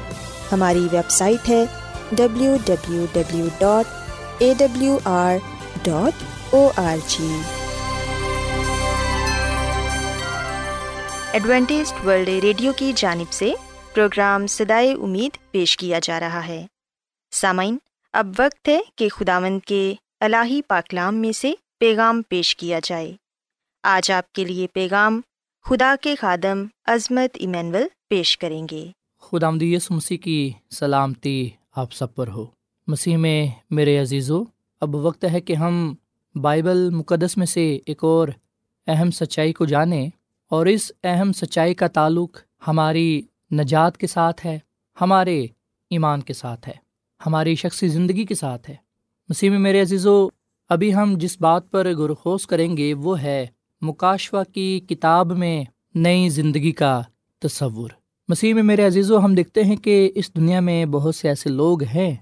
ہماری 0.52 0.86
ویب 0.92 1.10
سائٹ 1.10 1.48
ہے 1.48 1.64
W 2.12 2.56
W 2.64 3.06
W 3.12 3.46
dot 3.58 4.42
A 4.42 4.52
W 4.58 4.98
R 5.04 5.36
dot 5.82 6.24
O 6.54 6.68
R 6.76 6.96
G 7.06 7.36
Adventist 11.32 11.92
World 12.06 12.28
Radio 12.28 12.72
کی 12.72 12.92
جانب 12.96 13.32
سے 13.32 13.52
پروگرام 13.94 14.46
سدائے 14.46 14.92
امید 14.92 15.50
پیش 15.50 15.76
کیا 15.76 15.98
جا 16.02 16.20
رہا 16.20 16.46
ہے۔ 16.46 16.66
سامعین، 17.30 17.76
اب 18.12 18.26
وقت 18.38 18.68
ہے 18.68 18.80
کہ 18.96 19.08
خداوند 19.08 19.60
کے 19.60 19.94
الہی 20.20 20.60
پاکلام 20.68 21.14
میں 21.14 21.32
سے 21.32 21.52
پیغام 21.78 22.22
پیش 22.28 22.56
کیا 22.56 22.80
جائے۔ 22.84 23.12
آج 23.82 24.10
آپ 24.10 24.32
کے 24.32 24.44
لیے 24.44 24.66
پیغام 24.66 25.20
خدا 25.64 25.94
کے 26.00 26.14
خادم 26.14 26.64
عظمت 26.84 27.30
ایمینول 27.34 27.82
پیش 28.08 28.38
کریں 28.38 28.66
گے۔ 28.70 28.90
خدا 29.20 29.50
مدیس 29.50 29.90
مسیح 29.90 30.18
کی 30.18 30.52
سلامتی 30.70 31.50
آپ 31.76 31.92
سب 31.92 32.14
پر 32.14 32.28
ہو۔ 32.28 32.46
مسیح 32.86 33.16
میں 33.16 33.46
میرے 33.70 33.98
عزیزو، 33.98 34.42
اب 34.80 34.94
وقت 34.94 35.24
ہے 35.32 35.40
کہ 35.40 35.52
ہم 35.52 35.94
بائبل 36.34 36.90
مقدس 36.90 37.36
میں 37.36 37.46
سے 37.46 37.78
ایک 37.86 38.04
اور 38.04 38.28
اہم 38.86 39.10
سچائی 39.10 39.52
کو 39.52 39.64
جانیں 39.64 40.08
اور 40.48 40.66
اس 40.66 40.92
اہم 41.04 41.32
سچائی 41.32 41.74
کا 41.74 41.86
تعلق 41.86 42.38
ہماری 42.66 43.22
نجات 43.52 43.98
کے 43.98 44.06
ساتھ 44.06 44.46
ہے، 44.46 44.58
ہمارے 45.00 45.46
ایمان 45.90 46.20
کے 46.20 46.32
ساتھ 46.32 46.68
ہے، 46.68 46.72
ہماری 47.26 47.54
شخصی 47.54 47.88
زندگی 47.88 48.24
کے 48.24 48.34
ساتھ 48.34 48.70
ہے۔ 48.70 48.76
مسیح 49.28 49.50
میں 49.50 49.58
میرے 49.58 49.80
عزیز 49.80 50.06
و 50.06 50.28
ابھی 50.68 50.94
ہم 50.94 51.14
جس 51.16 51.40
بات 51.40 51.70
پر 51.70 51.92
گرخوز 51.98 52.46
کریں 52.46 52.76
گے 52.76 52.94
وہ 52.94 53.22
ہے 53.22 53.46
مکاشوہ 53.82 54.44
کی 54.44 54.80
کتاب 54.80 55.32
میں 55.32 55.64
نئی 55.94 56.28
زندگی 56.28 56.72
کا 56.72 57.02
تصور۔ 57.38 57.90
مسیح 58.28 58.54
میں 58.54 58.62
میرے 58.62 58.86
عزیز 58.86 59.10
و 59.10 59.24
ہم 59.24 59.34
دیکھتے 59.34 59.64
ہیں 59.64 59.76
کہ 59.76 60.12
اس 60.14 60.36
دنیا 60.36 60.60
میں 60.60 60.84
بہت 60.86 61.14
سے 61.14 61.28
ایسے 61.28 61.50
لوگ 61.50 61.82
ہیں 61.82 62.14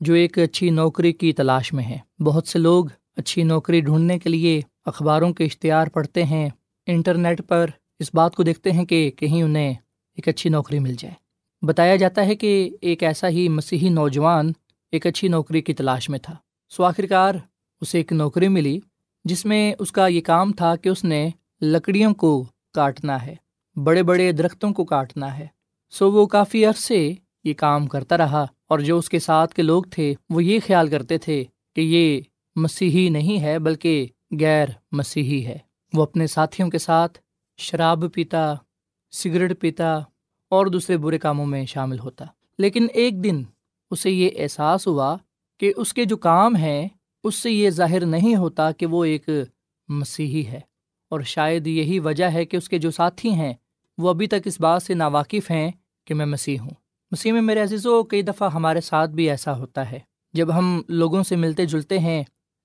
جو 0.00 0.14
ایک 0.14 0.38
اچھی 0.38 0.70
نوکری 0.70 1.12
کی 1.12 1.32
تلاش 1.32 1.72
میں 1.72 1.84
ہے 1.84 1.98
بہت 2.22 2.48
سے 2.48 2.58
لوگ 2.58 2.84
اچھی 3.16 3.42
نوکری 3.42 3.80
ڈھونڈنے 3.80 4.18
کے 4.18 4.28
لیے 4.28 4.60
اخباروں 4.86 5.32
کے 5.32 5.44
اشتہار 5.44 5.86
پڑھتے 5.86 6.24
ہیں، 6.24 6.48
انٹرنیٹ 6.86 7.48
پر 7.48 7.70
اس 7.98 8.10
بات 8.14 8.36
کو 8.36 8.42
دیکھتے 8.42 8.72
ہیں 8.72 8.84
کہ 8.84 9.10
کہیں 9.10 9.42
انہیں 9.42 9.74
ایک 10.16 10.28
اچھی 10.28 10.50
نوکری 10.50 10.78
مل 10.78 10.94
جائے۔ 10.98 11.14
بتایا 11.66 11.96
جاتا 11.96 12.26
ہے 12.26 12.34
کہ 12.36 12.70
ایک 12.80 13.02
ایسا 13.02 13.28
ہی 13.28 13.48
مسیحی 13.48 13.88
نوجوان 13.88 14.52
ایک 14.92 15.06
اچھی 15.06 15.28
نوکری 15.28 15.60
کی 15.60 15.74
تلاش 15.74 16.08
میں 16.08 16.18
تھا۔ 16.18 16.34
سو 16.68 16.84
آخر 16.84 17.06
کار 17.06 17.34
اسے 17.80 17.98
ایک 17.98 18.12
نوکری 18.12 18.48
ملی 18.48 18.78
جس 19.24 19.44
میں 19.44 19.74
اس 19.78 19.92
کا 19.92 20.06
یہ 20.06 20.20
کام 20.20 20.52
تھا 20.52 20.76
کہ 20.76 20.88
اس 20.88 21.04
نے 21.04 21.28
لکڑیوں 21.62 22.14
کو 22.14 22.46
کاٹنا 22.74 23.26
ہے، 23.26 23.34
بڑے 23.76 24.02
بڑے 24.02 24.32
درختوں 24.32 24.72
کو 24.72 24.84
کاٹنا 24.84 25.38
ہے۔ 25.38 25.46
سو 25.90 26.12
وہ 26.12 26.26
کافی 26.26 26.64
عرصے 26.64 27.12
یہ 27.44 27.54
کام 27.54 27.86
کرتا 27.86 28.18
رہا 28.18 28.46
اور 28.68 28.78
جو 28.78 28.98
اس 28.98 29.08
کے 29.08 29.18
ساتھ 29.18 29.54
کے 29.54 29.62
لوگ 29.62 29.82
تھے 29.82 30.14
وہ 30.30 30.44
یہ 30.44 30.58
خیال 30.66 30.88
کرتے 30.88 31.18
تھے 31.18 31.44
کہ 31.76 31.80
یہ 31.80 32.20
مسیحی 32.56 33.08
نہیں 33.08 33.40
ہے 33.40 33.58
بلکہ 33.58 34.06
غیر 34.40 34.68
مسیحی 34.92 35.44
ہے۔ 35.46 35.58
وہ 35.92 36.02
اپنے 36.02 36.26
ساتھیوں 36.26 36.70
کے 36.70 36.78
ساتھ 36.78 37.18
شراب 37.58 38.04
پیتا 38.14 38.54
سگریٹ 39.10 39.60
پیتا 39.60 39.98
اور 40.48 40.66
دوسرے 40.66 40.96
برے 40.96 41.18
کاموں 41.18 41.46
میں 41.46 41.66
شامل 41.66 41.98
ہوتا۔ 41.98 42.24
لیکن 42.58 42.86
ایک 42.92 43.24
دن 43.24 43.42
اسے 43.90 44.10
یہ 44.10 44.30
احساس 44.36 44.86
ہوا 44.86 45.16
کہ 45.60 45.72
اس 45.76 45.94
کے 45.94 46.04
جو 46.04 46.16
کام 46.16 46.56
ہیں، 46.56 46.88
اس 47.24 47.34
سے 47.34 47.50
یہ 47.50 47.70
ظاہر 47.70 48.06
نہیں 48.06 48.36
ہوتا 48.36 48.72
کہ 48.72 48.86
وہ 48.86 49.04
ایک 49.04 49.28
مسیحی 49.88 50.46
ہے۔ 50.46 50.60
اور 51.08 51.20
شاید 51.20 51.66
یہی 51.66 51.98
وجہ 51.98 52.24
ہے 52.24 52.44
کہ 52.44 52.56
اس 52.56 52.68
کے 52.68 52.78
جو 52.78 52.90
ساتھی 52.90 53.34
ہیں، 53.34 53.54
وہ 53.98 54.10
ابھی 54.10 54.26
تک 54.26 54.34
اس 54.44 54.60
بات 54.60 54.82
سے 54.82 54.94
ناواقف 54.94 55.50
ہیں 55.50 55.70
کہ 56.04 56.14
میں 56.14 56.26
مسیح 56.26 56.58
ہوں۔ 56.60 56.70
مسیح 57.10 57.32
میں 57.32 57.42
میرے 57.42 57.62
عزیز 57.62 57.86
و 57.86 58.02
کئی 58.02 58.22
دفعہ 58.22 58.52
ہمارے 58.52 58.80
ساتھ 58.80 59.10
بھی 59.10 59.30
ایسا 59.30 59.58
ہوتا 59.58 59.90
ہے۔ 59.90 59.98
جب 60.32 60.58
ہم 60.58 60.82
لوگوں 60.88 61.22
سے 61.22 61.36
ملتے 61.36 61.66
جلتے 61.66 61.98
ہیں، 61.98 62.24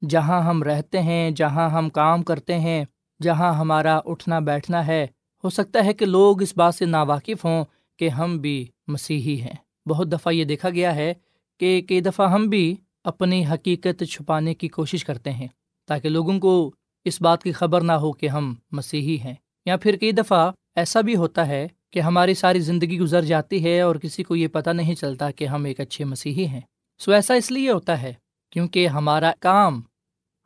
جہاں 0.09 0.41
ہم 0.41 0.63
رہتے 0.63 1.01
ہیں، 1.01 1.31
جہاں 1.31 1.69
ہم 1.69 1.89
کام 1.89 2.23
کرتے 2.23 2.59
ہیں، 2.59 2.85
جہاں 3.21 3.53
ہمارا 3.53 3.99
اٹھنا 4.05 4.39
بیٹھنا 4.39 4.87
ہے 4.87 5.07
ہو 5.43 5.49
سکتا 5.49 5.85
ہے 5.85 5.93
کہ 5.93 6.05
لوگ 6.05 6.41
اس 6.41 6.57
بات 6.57 6.75
سے 6.75 6.85
ناواقف 6.85 7.45
ہوں 7.45 7.65
کہ 7.97 8.09
ہم 8.09 8.37
بھی 8.37 8.67
مسیحی 8.87 9.41
ہیں۔ 9.41 9.55
بہت 9.89 10.11
دفعہ 10.11 10.33
یہ 10.33 10.43
دیکھا 10.43 10.69
گیا 10.69 10.95
ہے 10.95 11.13
کہ 11.59 11.81
کئی 11.81 12.01
دفعہ 12.01 12.31
ہم 12.31 12.47
بھی 12.47 12.75
اپنی 13.03 13.45
حقیقت 13.45 14.03
چھپانے 14.03 14.53
کی 14.53 14.67
کوشش 14.67 15.05
کرتے 15.05 15.31
ہیں 15.31 15.47
تاکہ 15.87 16.09
لوگوں 16.09 16.39
کو 16.39 16.71
اس 17.05 17.21
بات 17.21 17.43
کی 17.43 17.51
خبر 17.51 17.81
نہ 17.81 17.91
ہو 17.91 18.11
کہ 18.11 18.27
ہم 18.27 18.55
مسیحی 18.71 19.17
ہیں۔ 19.19 19.33
یا 19.65 19.77
پھر 19.77 19.97
کئی 19.97 20.11
دفعہ 20.11 20.51
ایسا 20.75 21.01
بھی 21.01 21.15
ہوتا 21.15 21.47
ہے 21.47 21.67
کہ 21.91 21.99
ہماری 21.99 22.33
ساری 22.33 22.59
زندگی 22.59 22.99
گزر 22.99 23.21
جاتی 23.21 23.63
ہے 23.63 23.81
اور 23.81 23.95
کسی 23.95 24.23
کو 24.23 24.35
یہ 24.35 24.47
پتہ 24.47 24.69
نہیں 24.69 24.95
چلتا 24.95 25.31
کہ 25.31 25.45
ہم 25.45 25.63
ایک 25.63 25.79
اچھے 25.79 26.05
مسیحی 26.05 26.47
ہیں۔ 26.47 26.61
سو 26.99 27.11
ایسا 27.11 27.33
اس 27.33 27.51
لیے 27.51 27.71
ہوتا 27.71 28.01
ہے 28.01 28.13
کیونکہ 28.49 28.87
ہمارا 28.87 29.31
کام 29.39 29.81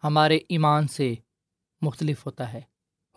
ہمارے 0.03 0.39
ایمان 0.49 0.87
سے 0.87 1.13
مختلف 1.81 2.25
ہوتا 2.25 2.53
ہے۔ 2.53 2.61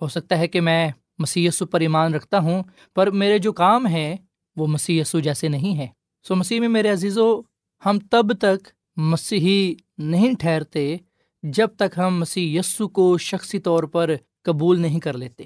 ہو 0.03 0.09
سکتا 0.09 0.39
ہے 0.39 0.49
کہ 0.49 0.61
میں 0.61 0.89
مسی 1.19 1.49
پر 1.71 1.81
ایمان 1.81 2.15
رکھتا 2.15 2.39
ہوں، 2.39 2.63
پر 2.95 3.11
میرے 3.11 3.39
جو 3.39 3.53
کام 3.53 3.87
ہیں 3.87 4.17
وہ 4.57 4.67
مسی 4.67 5.03
جیسے 5.23 5.49
نہیں 5.49 5.75
ہیں۔ 5.75 5.87
سو 6.25 6.37
مسیح 6.37 6.61
میں 6.61 6.69
میرے 6.69 6.89
عزیز 6.89 7.19
و 7.19 7.41
ہم 7.87 7.99
تب 8.11 8.33
تک 8.39 8.69
مسیحی 8.97 9.75
نہیں 9.99 10.35
ٹھہرتے 10.35 10.97
جب 11.43 11.69
تک 11.77 11.99
ہم 11.99 12.19
مسیح 12.19 12.59
یسو 12.59 12.89
کو 12.89 13.19
شخصی 13.19 13.59
طور 13.59 13.83
پر 13.83 14.15
قبول 14.43 14.81
نہیں 14.81 15.01
کر 15.01 15.17
لیتے، 15.17 15.45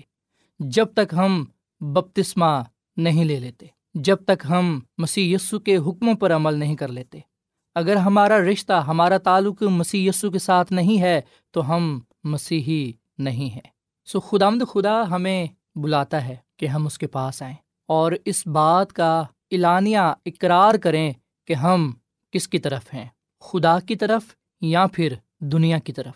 جب 0.61 0.87
تک 0.95 1.15
ہم 1.17 1.45
بپتسمہ 1.81 2.63
نہیں 2.97 3.25
لے 3.25 3.39
لیتے، 3.39 3.67
جب 3.95 4.17
تک 4.17 4.47
ہم 4.49 4.81
مسیح 4.99 5.35
یسو 5.35 5.59
کے 5.59 5.77
حکموں 5.77 6.15
پر 6.15 6.33
عمل 6.33 6.55
نہیں 6.55 6.77
کر 6.77 6.89
لیتے۔ 6.89 7.19
اگر 7.75 7.97
ہمارا 7.97 8.39
رشتہ، 8.39 8.73
ہمارا 8.73 9.19
تعلق 9.19 9.63
مسیح 9.63 10.09
یسو 10.09 10.31
کے 10.31 10.39
ساتھ 10.39 10.73
نہیں 10.73 11.01
ہے، 11.01 11.21
تو 11.51 11.69
ہم 11.69 12.01
مسیحی 12.25 12.93
نہیں 13.19 13.51
ہیں۔ 13.51 13.71
سو 14.05 14.21
خدا 14.21 14.51
مد 14.51 14.63
خدا 14.69 15.03
ہمیں 15.11 15.47
بلاتا 15.75 16.29
ہے 16.29 16.37
کہ 16.57 16.67
ہم 16.67 16.87
اس 16.87 16.99
کے 16.99 17.07
پاس 17.07 17.43
آئیں 17.43 17.55
اور 17.89 18.13
اس 18.25 18.47
بات 18.47 18.93
کا 18.93 19.21
اعلانیہ 19.51 19.99
اقرار 19.99 20.75
کریں 20.75 21.13
کہ 21.45 21.53
ہم 21.53 21.93
کس 22.31 22.49
کی 22.49 22.59
طرف 22.59 22.95
ہیں، 22.95 23.07
خدا 23.41 23.81
کی 23.81 23.97
طرف 23.97 24.23
یا 24.61 24.87
پھر 24.87 25.15
دنیا 25.41 25.79
کی 25.79 25.93
طرف۔ 25.93 26.15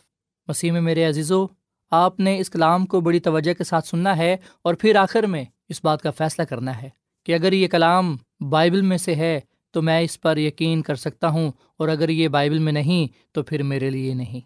مسیح 0.49 0.73
میں 0.73 0.81
میرے 0.81 1.05
عزیز 1.05 1.33
و 1.33 1.47
آپ 1.91 2.21
نے 2.21 2.39
اس 2.39 2.51
کلام 2.51 2.87
کو 2.87 3.01
بڑی 3.01 3.21
توجہ 3.21 3.55
کے 3.55 3.65
ساتھ 3.65 3.89
سننا 3.89 4.17
ہے 4.17 4.37
اور 4.63 4.75
پھر 4.75 4.97
آخر 4.97 5.23
میں 5.23 5.45
اس 5.69 5.81
بات 5.85 6.03
کا 6.03 6.11
فیصلہ 6.11 6.45
کرنا 6.45 6.83
ہے 6.83 6.89
کہ 7.25 7.35
اگر 7.35 7.53
یہ 7.53 7.69
کلام 7.69 8.17
بائبل 8.51 8.83
میں 8.83 8.97
سے 8.97 9.15
ہے 9.15 9.41
تو 9.71 9.83
میں 9.83 10.01
اس 10.01 10.21
پر 10.21 10.37
یقین 10.37 10.83
کر 10.83 10.95
سکتا 10.95 11.29
ہوں 11.29 11.53
اور 11.77 11.89
اگر 11.89 12.09
یہ 12.09 12.29
بائبل 12.29 12.59
میں 12.59 12.73
نہیں 12.73 13.35
تو 13.35 13.43
پھر 13.43 13.63
میرے 13.63 13.91
لیے 13.91 14.15
نہیں۔ 14.15 14.41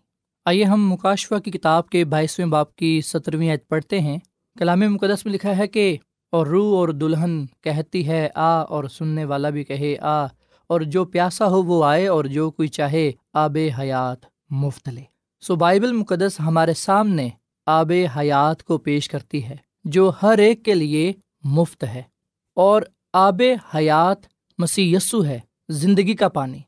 آئیے 0.44 0.64
ہم 0.64 0.92
مکاشفہ 0.92 1.34
کی 1.34 1.50
کتاب 1.50 1.88
کے 1.88 2.04
بائیسویں 2.04 2.46
باپ 2.46 2.76
کی 2.76 3.00
سترویں 3.00 3.50
عید 3.50 3.60
پڑھتے 3.68 4.00
ہیں۔ 4.00 4.18
کلام 4.58 4.80
مقدس 4.80 5.24
میں 5.24 5.34
لکھا 5.34 5.56
ہے 5.56 5.66
کہ، 5.66 5.96
اور 6.32 6.46
روح 6.46 6.76
اور 6.76 6.88
دلہن 6.88 7.46
کہتی 7.46 8.08
ہے، 8.08 8.28
آ، 8.34 8.62
اور 8.62 8.84
سننے 8.84 9.24
والا 9.24 9.50
بھی 9.50 9.64
کہے، 9.64 9.96
آ، 10.00 10.24
اور 10.66 10.80
جو 10.80 11.04
پیاسا 11.04 11.46
ہو 11.46 11.62
وہ 11.62 11.84
آئے، 11.84 12.06
اور 12.06 12.24
جو 12.24 12.50
کوئی 12.50 12.68
چاہے، 12.68 13.12
آب 13.32 13.56
حیات 13.78 14.18
مفت 14.50 14.88
لے 14.88 15.02
سو 15.40 15.56
بائبل 15.56 15.92
مقدس 15.92 16.40
ہمارے 16.40 16.74
سامنے 16.74 17.28
آب 17.66 17.92
حیات 18.16 18.64
کو 18.64 18.78
پیش 18.78 19.08
کرتی 19.08 19.44
ہے، 19.44 19.56
جو 19.84 20.12
ہر 20.22 20.38
ایک 20.38 20.64
کے 20.64 20.74
لیے 20.74 21.12
مفت 21.44 21.84
ہے۔ 21.84 22.02
اور 22.54 22.82
آب 23.12 23.42
حیات 23.74 24.18
مسی 24.58 24.94
یسو 24.94 25.24
ہے، 25.24 25.40
زندگی 25.68 26.14
کا 26.14 26.28
پانی۔ 26.28 26.58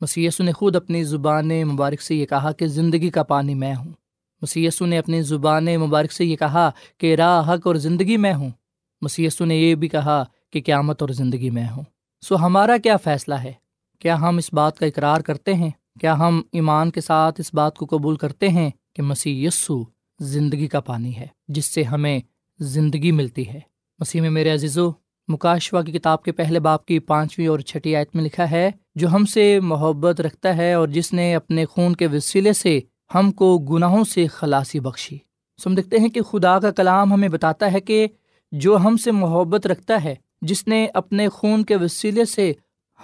مسی 0.00 0.26
یسو 0.26 0.42
نے 0.42 0.52
خود 0.52 0.76
اپنی 0.76 1.04
زبان 1.04 1.48
مبارک 1.48 2.02
سے 2.02 2.14
یہ 2.14 2.26
کہا 2.26 2.52
کہ 2.52 2.66
زندگی 2.66 3.10
کا 3.10 3.22
پانی 3.22 3.54
میں 3.54 3.74
ہوں۔ 3.74 3.92
مسی 4.44 4.64
یسو 4.66 4.86
نے 4.86 4.98
اپنی 4.98 5.22
زبان 5.22 5.64
مبارک 5.64 6.12
سے 6.12 6.24
یہ 6.24 6.36
کہا 6.36 6.70
کہ 6.98 7.14
راہ 7.14 7.52
حق 7.52 7.66
اور 7.66 7.74
زندگی 7.74 8.16
میں 8.16 8.34
ہوں۔ 8.34 8.50
مسی 9.02 9.24
یسو 9.24 9.44
نے 9.44 9.56
یہ 9.56 9.74
بھی 9.74 9.88
کہا 9.88 10.24
کہ 10.52 10.60
قیامت 10.66 11.02
اور 11.02 11.08
زندگی 11.08 11.50
میں 11.50 11.68
ہوں۔ 11.76 11.82
سو 12.22 12.36
ہمارا 12.36 12.76
کیا 12.76 12.96
فیصلہ 12.96 13.34
ہے؟ 13.34 13.52
کیا 13.98 14.20
ہم 14.20 14.36
اس 14.36 14.52
بات 14.52 14.78
کا 14.78 14.86
اقرار 14.86 15.20
کرتے 15.20 15.54
ہیں؟ 15.54 15.70
کیا 16.00 16.18
ہم 16.18 16.42
ایمان 16.52 16.90
کے 16.90 17.00
ساتھ 17.00 17.40
اس 17.40 17.54
بات 17.54 17.76
کو 17.76 17.86
قبول 17.90 18.16
کرتے 18.16 18.48
ہیں 18.48 18.70
کہ 18.96 19.02
مسیح 19.02 19.46
یسو 19.46 19.84
زندگی 20.20 20.66
کا 20.66 20.80
پانی 20.80 21.16
ہے، 21.16 21.26
جس 21.48 21.66
سے 21.66 21.82
ہمیں 21.82 22.20
زندگی 22.60 23.12
ملتی 23.12 23.48
ہے؟ 23.48 23.60
مسیح 23.98 24.20
میں 24.20 24.30
میرے 24.30 24.50
عزیز 24.50 24.78
و 24.78 24.90
مکاشوا 25.28 25.82
کی 25.82 25.92
کتاب 25.92 26.22
کے 26.22 26.32
پہلے 26.32 26.60
باپ 26.60 26.86
کی 26.86 26.98
پانچویں 26.98 27.46
اور 27.46 27.58
چھٹی 27.58 27.96
آیت 27.96 28.16
میں 28.16 28.24
لکھا 28.24 28.50
ہے، 28.50 28.70
جو 28.94 29.08
ہم 29.08 29.24
سے 29.24 29.60
محبت 29.60 30.20
رکھتا 30.20 30.56
ہے 30.56 30.72
اور 30.72 30.88
جس 30.88 31.12
نے 31.12 31.34
اپنے 31.34 31.64
خون 31.64 31.96
کے 31.96 32.06
وسیلے 32.06 32.52
سے 32.52 32.80
ہم 33.14 33.32
کو 33.32 33.58
گناہوں 33.58 34.04
سے 34.04 34.26
خلاصی 34.26 34.80
بخشی۔ 34.80 35.18
سم 35.62 35.74
دیکھتے 35.74 35.98
ہیں 35.98 36.08
کہ 36.08 36.22
خدا 36.22 36.58
کا 36.58 36.70
کلام 36.70 37.12
ہمیں 37.12 37.28
بتاتا 37.28 37.72
ہے 37.72 37.80
کہ 37.80 38.06
جو 38.52 38.76
ہم 38.76 38.96
سے 38.96 39.10
محبت 39.10 39.66
رکھتا 39.66 40.04
ہے، 40.04 40.14
جس 40.42 40.68
نے 40.68 40.86
اپنے 40.94 41.28
خون 41.28 41.64
کے 41.64 41.76
وسیلے 41.76 42.24
سے 42.24 42.52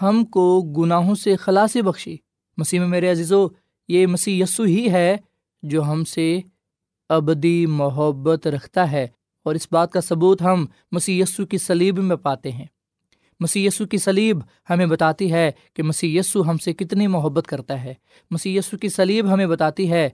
ہم 0.03 0.25
کو 0.25 0.63
گناہوں 0.63 1.15
سے 1.15 1.37
خلاصی 1.37 1.83
بخشی۔ 1.83 2.17
مسیح 2.57 2.81
میں 2.81 2.89
میرے 2.89 3.11
عزیز 3.11 3.33
و 3.33 3.49
یہ 3.89 4.07
مسیح 4.07 4.43
یسو 4.43 4.63
ہی 4.63 4.93
ہے 4.93 5.17
جو 5.63 5.85
ہم 5.85 6.05
سے 6.05 6.41
ابدی 7.09 7.67
محبت 7.67 8.47
رکھتا 8.47 8.93
ہے۔ 8.93 9.07
اور 9.45 9.55
اس 9.55 9.69
بات 9.71 9.93
کا 9.93 10.01
ثبوت 10.01 10.43
ہم 10.43 10.67
مسی 10.93 11.21
یسو 11.21 11.47
کی 11.47 11.59
سلیب 11.59 11.99
میں 11.99 12.17
پاتے 12.17 12.53
ہیں۔ 12.53 12.67
مسی 13.41 13.67
یسو 13.67 13.87
کی 13.87 13.99
سلیب 13.99 14.39
ہمیں 14.71 14.87
بتاتی 14.87 15.33
ہے 15.33 15.51
کہ 15.75 15.83
مسی 15.83 16.17
یسو 16.17 16.51
ہم 16.51 16.59
سے 16.59 16.73
کتنی 16.73 17.07
محبت 17.07 17.47
کرتا 17.47 17.85
ہے۔ 17.85 17.95
مسی 18.31 18.57
یسو 18.57 18.79
کی 18.79 18.89
سلیب 18.89 19.33
ہمیں 19.33 19.47
بتاتی 19.47 19.91
ہے 19.91 20.09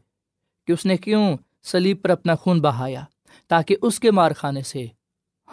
کہ 0.66 0.72
اس 0.72 0.86
نے 0.86 0.96
کیوں 0.96 1.36
سلیب 1.62 2.02
پر 2.02 2.10
اپنا 2.10 2.34
خون 2.34 2.60
بہایا 2.60 3.04
تاکہ 3.46 3.76
اس 3.82 4.00
کے 4.00 4.10
مار 4.10 4.32
خانے 4.32 4.62
سے 4.62 4.86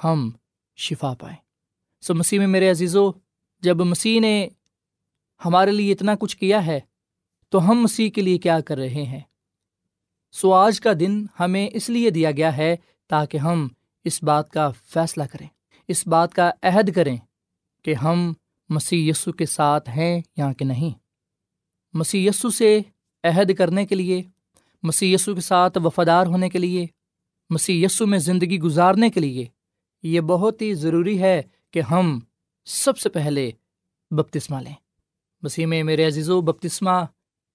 ہم 0.03 0.29
شفا 0.77 1.13
پائیں۔ 1.19 1.37
سو 2.01 2.13
مسیح 2.15 2.39
میں 2.39 2.47
میرے 2.47 2.71
عزیزو، 2.71 3.11
جب 3.61 3.77
مسیح 3.77 4.19
نے 4.19 4.47
ہمارے 5.45 5.71
لیے 5.71 5.91
اتنا 5.91 6.15
کچھ 6.19 6.37
کیا 6.37 6.65
ہے، 6.65 6.79
تو 7.49 7.71
ہم 7.71 7.81
مسیح 7.81 8.09
کے 8.09 8.21
لیے 8.21 8.37
کیا 8.37 8.59
کر 8.59 8.77
رہے 8.77 9.03
ہیں؟ 9.03 9.19
سو 10.31 10.53
آج 10.53 10.79
کا 10.79 10.91
دن 10.99 11.25
ہمیں 11.39 11.69
اس 11.73 11.89
لیے 11.89 12.09
دیا 12.09 12.31
گیا 12.31 12.57
ہے 12.57 12.75
تاکہ 13.07 13.37
ہم 13.37 13.67
اس 14.03 14.23
بات 14.23 14.49
کا 14.49 14.71
فیصلہ 14.85 15.23
کریں، 15.23 15.47
اس 15.87 16.07
بات 16.07 16.33
کا 16.33 16.51
عہد 16.63 16.93
کریں 16.95 17.17
کہ 17.83 17.93
ہم 17.93 18.33
مسیح 18.69 19.09
یسو 19.09 19.31
کے 19.31 19.45
ساتھ 19.45 19.89
ہیں 19.89 20.21
یا 20.37 20.53
کہ 20.53 20.65
نہیں۔ 20.65 20.91
مسیح 21.93 22.29
یسو 22.29 22.49
سے 22.49 22.81
عہد 23.23 23.55
کرنے 23.55 23.85
کے 23.85 23.95
لیے، 23.95 24.23
مسیح 24.83 25.15
یسو 25.15 25.35
کے 25.35 25.41
ساتھ 25.41 25.77
وفادار 25.83 26.27
ہونے 26.27 26.49
کے 26.49 26.59
لیے، 26.59 26.85
مسیح 27.49 27.85
یسو 27.85 28.07
میں 28.07 28.19
زندگی 28.19 28.59
گزارنے 28.59 29.09
کے 29.09 29.19
لیے 29.19 29.45
یہ 30.03 30.21
بہت 30.21 30.61
ہی 30.61 30.73
ضروری 30.73 31.21
ہے 31.21 31.41
کہ 31.71 31.81
ہم 31.81 32.19
سب 32.65 32.97
سے 32.97 33.09
پہلے 33.09 33.51
بپتسمہ 34.11 34.57
لیں۔ 34.57 34.73
مسیح 35.41 35.65
میں 35.65 35.83
میرے 35.83 36.07
عزیز 36.07 36.29
و 36.29 36.41
بپتسمہ 36.41 37.05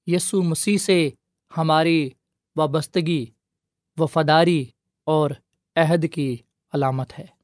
یسو 0.06 0.42
مسیح 0.42 0.78
سے 0.78 1.10
ہماری 1.56 2.10
وابستگی، 2.56 3.26
وفاداری 3.98 4.64
اور 5.04 5.30
عہد 5.76 6.06
کی 6.12 6.36
علامت 6.72 7.18
ہے۔ 7.18 7.37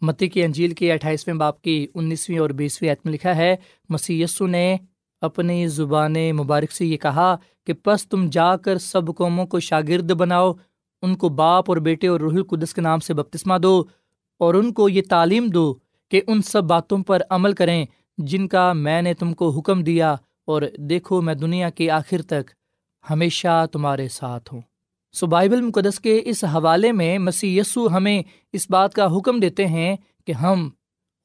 متی 0.00 0.28
کی 0.28 0.42
انجیل 0.42 0.74
کی 0.74 0.92
اٹھائیسویں 0.92 1.34
باپ 1.34 1.62
کی 1.62 1.86
انیسویں 1.94 2.38
اور 2.38 2.50
بیسویں 2.50 2.92
عتم 2.92 3.08
لکھا 3.08 3.36
ہے 3.36 3.56
مسی 3.88 4.20
یسو 4.22 4.46
نے 4.46 4.76
اپنی 5.22 5.66
زبان 5.66 6.14
مبارک 6.36 6.72
سے 6.72 6.86
یہ 6.86 6.96
کہا 6.96 7.36
کہ 7.66 7.72
پس 7.72 8.08
تم 8.08 8.28
جا 8.32 8.56
کر 8.56 8.78
سب 8.78 9.14
قوموں 9.16 9.46
کو 9.46 9.60
شاگرد 9.60 10.10
بناؤ، 10.10 10.52
ان 11.02 11.14
کو 11.14 11.28
باپ 11.28 11.70
اور 11.70 11.76
بیٹے 11.76 12.06
اور 12.06 12.20
رحل 12.20 12.36
القدس 12.36 12.74
کے 12.74 12.80
نام 12.80 13.00
سے 13.00 13.14
بپتسمہ 13.14 13.58
دو 13.58 13.84
اور 14.40 14.54
ان 14.54 14.72
کو 14.72 14.88
یہ 14.88 15.02
تعلیم 15.08 15.46
دو 15.46 15.74
کہ 16.10 16.20
ان 16.26 16.42
سب 16.42 16.64
باتوں 16.64 17.02
پر 17.02 17.22
عمل 17.30 17.52
کریں 17.52 17.84
جن 18.18 18.48
کا 18.48 18.72
میں 18.72 19.02
نے 19.02 19.14
تم 19.14 19.32
کو 19.32 19.50
حکم 19.50 19.82
دیا 19.84 20.12
اور 20.46 20.62
دیکھو 20.78 21.20
میں 21.22 21.34
دنیا 21.34 21.70
کے 21.70 21.90
آخر 21.90 22.22
تک 22.22 22.50
ہمیشہ 23.10 23.64
تمہارے 23.72 24.08
ساتھ 24.08 24.54
ہوں۔ 24.54 24.60
سو 25.16 25.26
بائبل 25.26 25.60
مقدس 25.60 26.00
کے 26.00 26.22
اس 26.24 26.44
حوالے 26.44 26.92
میں 26.92 27.18
مسی 27.18 27.58
یسو 27.58 27.96
ہمیں 27.96 28.22
اس 28.52 28.70
بات 28.70 28.94
کا 28.94 29.16
حکم 29.16 29.40
دیتے 29.40 29.66
ہیں 29.66 29.96
کہ 30.26 30.32
ہم 30.32 30.70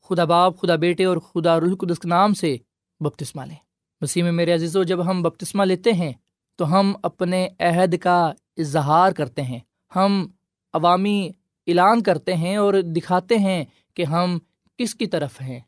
خدا 0.09 0.23
باپ، 0.23 0.61
خدا 0.61 0.75
بیٹے 0.75 1.05
اور 1.05 1.17
خدا 1.17 1.59
رح 1.59 1.63
القدس 1.63 1.99
کے 1.99 2.07
نام 2.07 2.33
سے 2.33 2.57
بپتسمہ 2.99 3.41
لیں۔ 3.41 3.55
مسیح 4.01 4.23
میں 4.23 4.31
میرے 4.31 4.53
عزیز 4.53 4.75
و 4.75 4.83
جب 4.83 5.09
ہم 5.09 5.21
بپتسمہ 5.21 5.63
لیتے 5.63 5.93
ہیں 5.93 6.13
تو 6.55 6.79
ہم 6.79 6.93
اپنے 7.03 7.47
عہد 7.59 7.97
کا 7.97 8.33
اظہار 8.57 9.11
کرتے 9.11 9.41
ہیں۔ 9.41 9.59
ہم 9.95 10.27
عوامی 10.73 11.29
اعلان 11.67 12.03
کرتے 12.03 12.35
ہیں 12.35 12.55
اور 12.55 12.73
دکھاتے 12.73 13.37
ہیں 13.37 13.65
کہ 13.93 14.03
ہم 14.03 14.39
کس 14.77 14.95
کی 14.95 15.05
طرف 15.05 15.41
ہیں۔ 15.41 15.59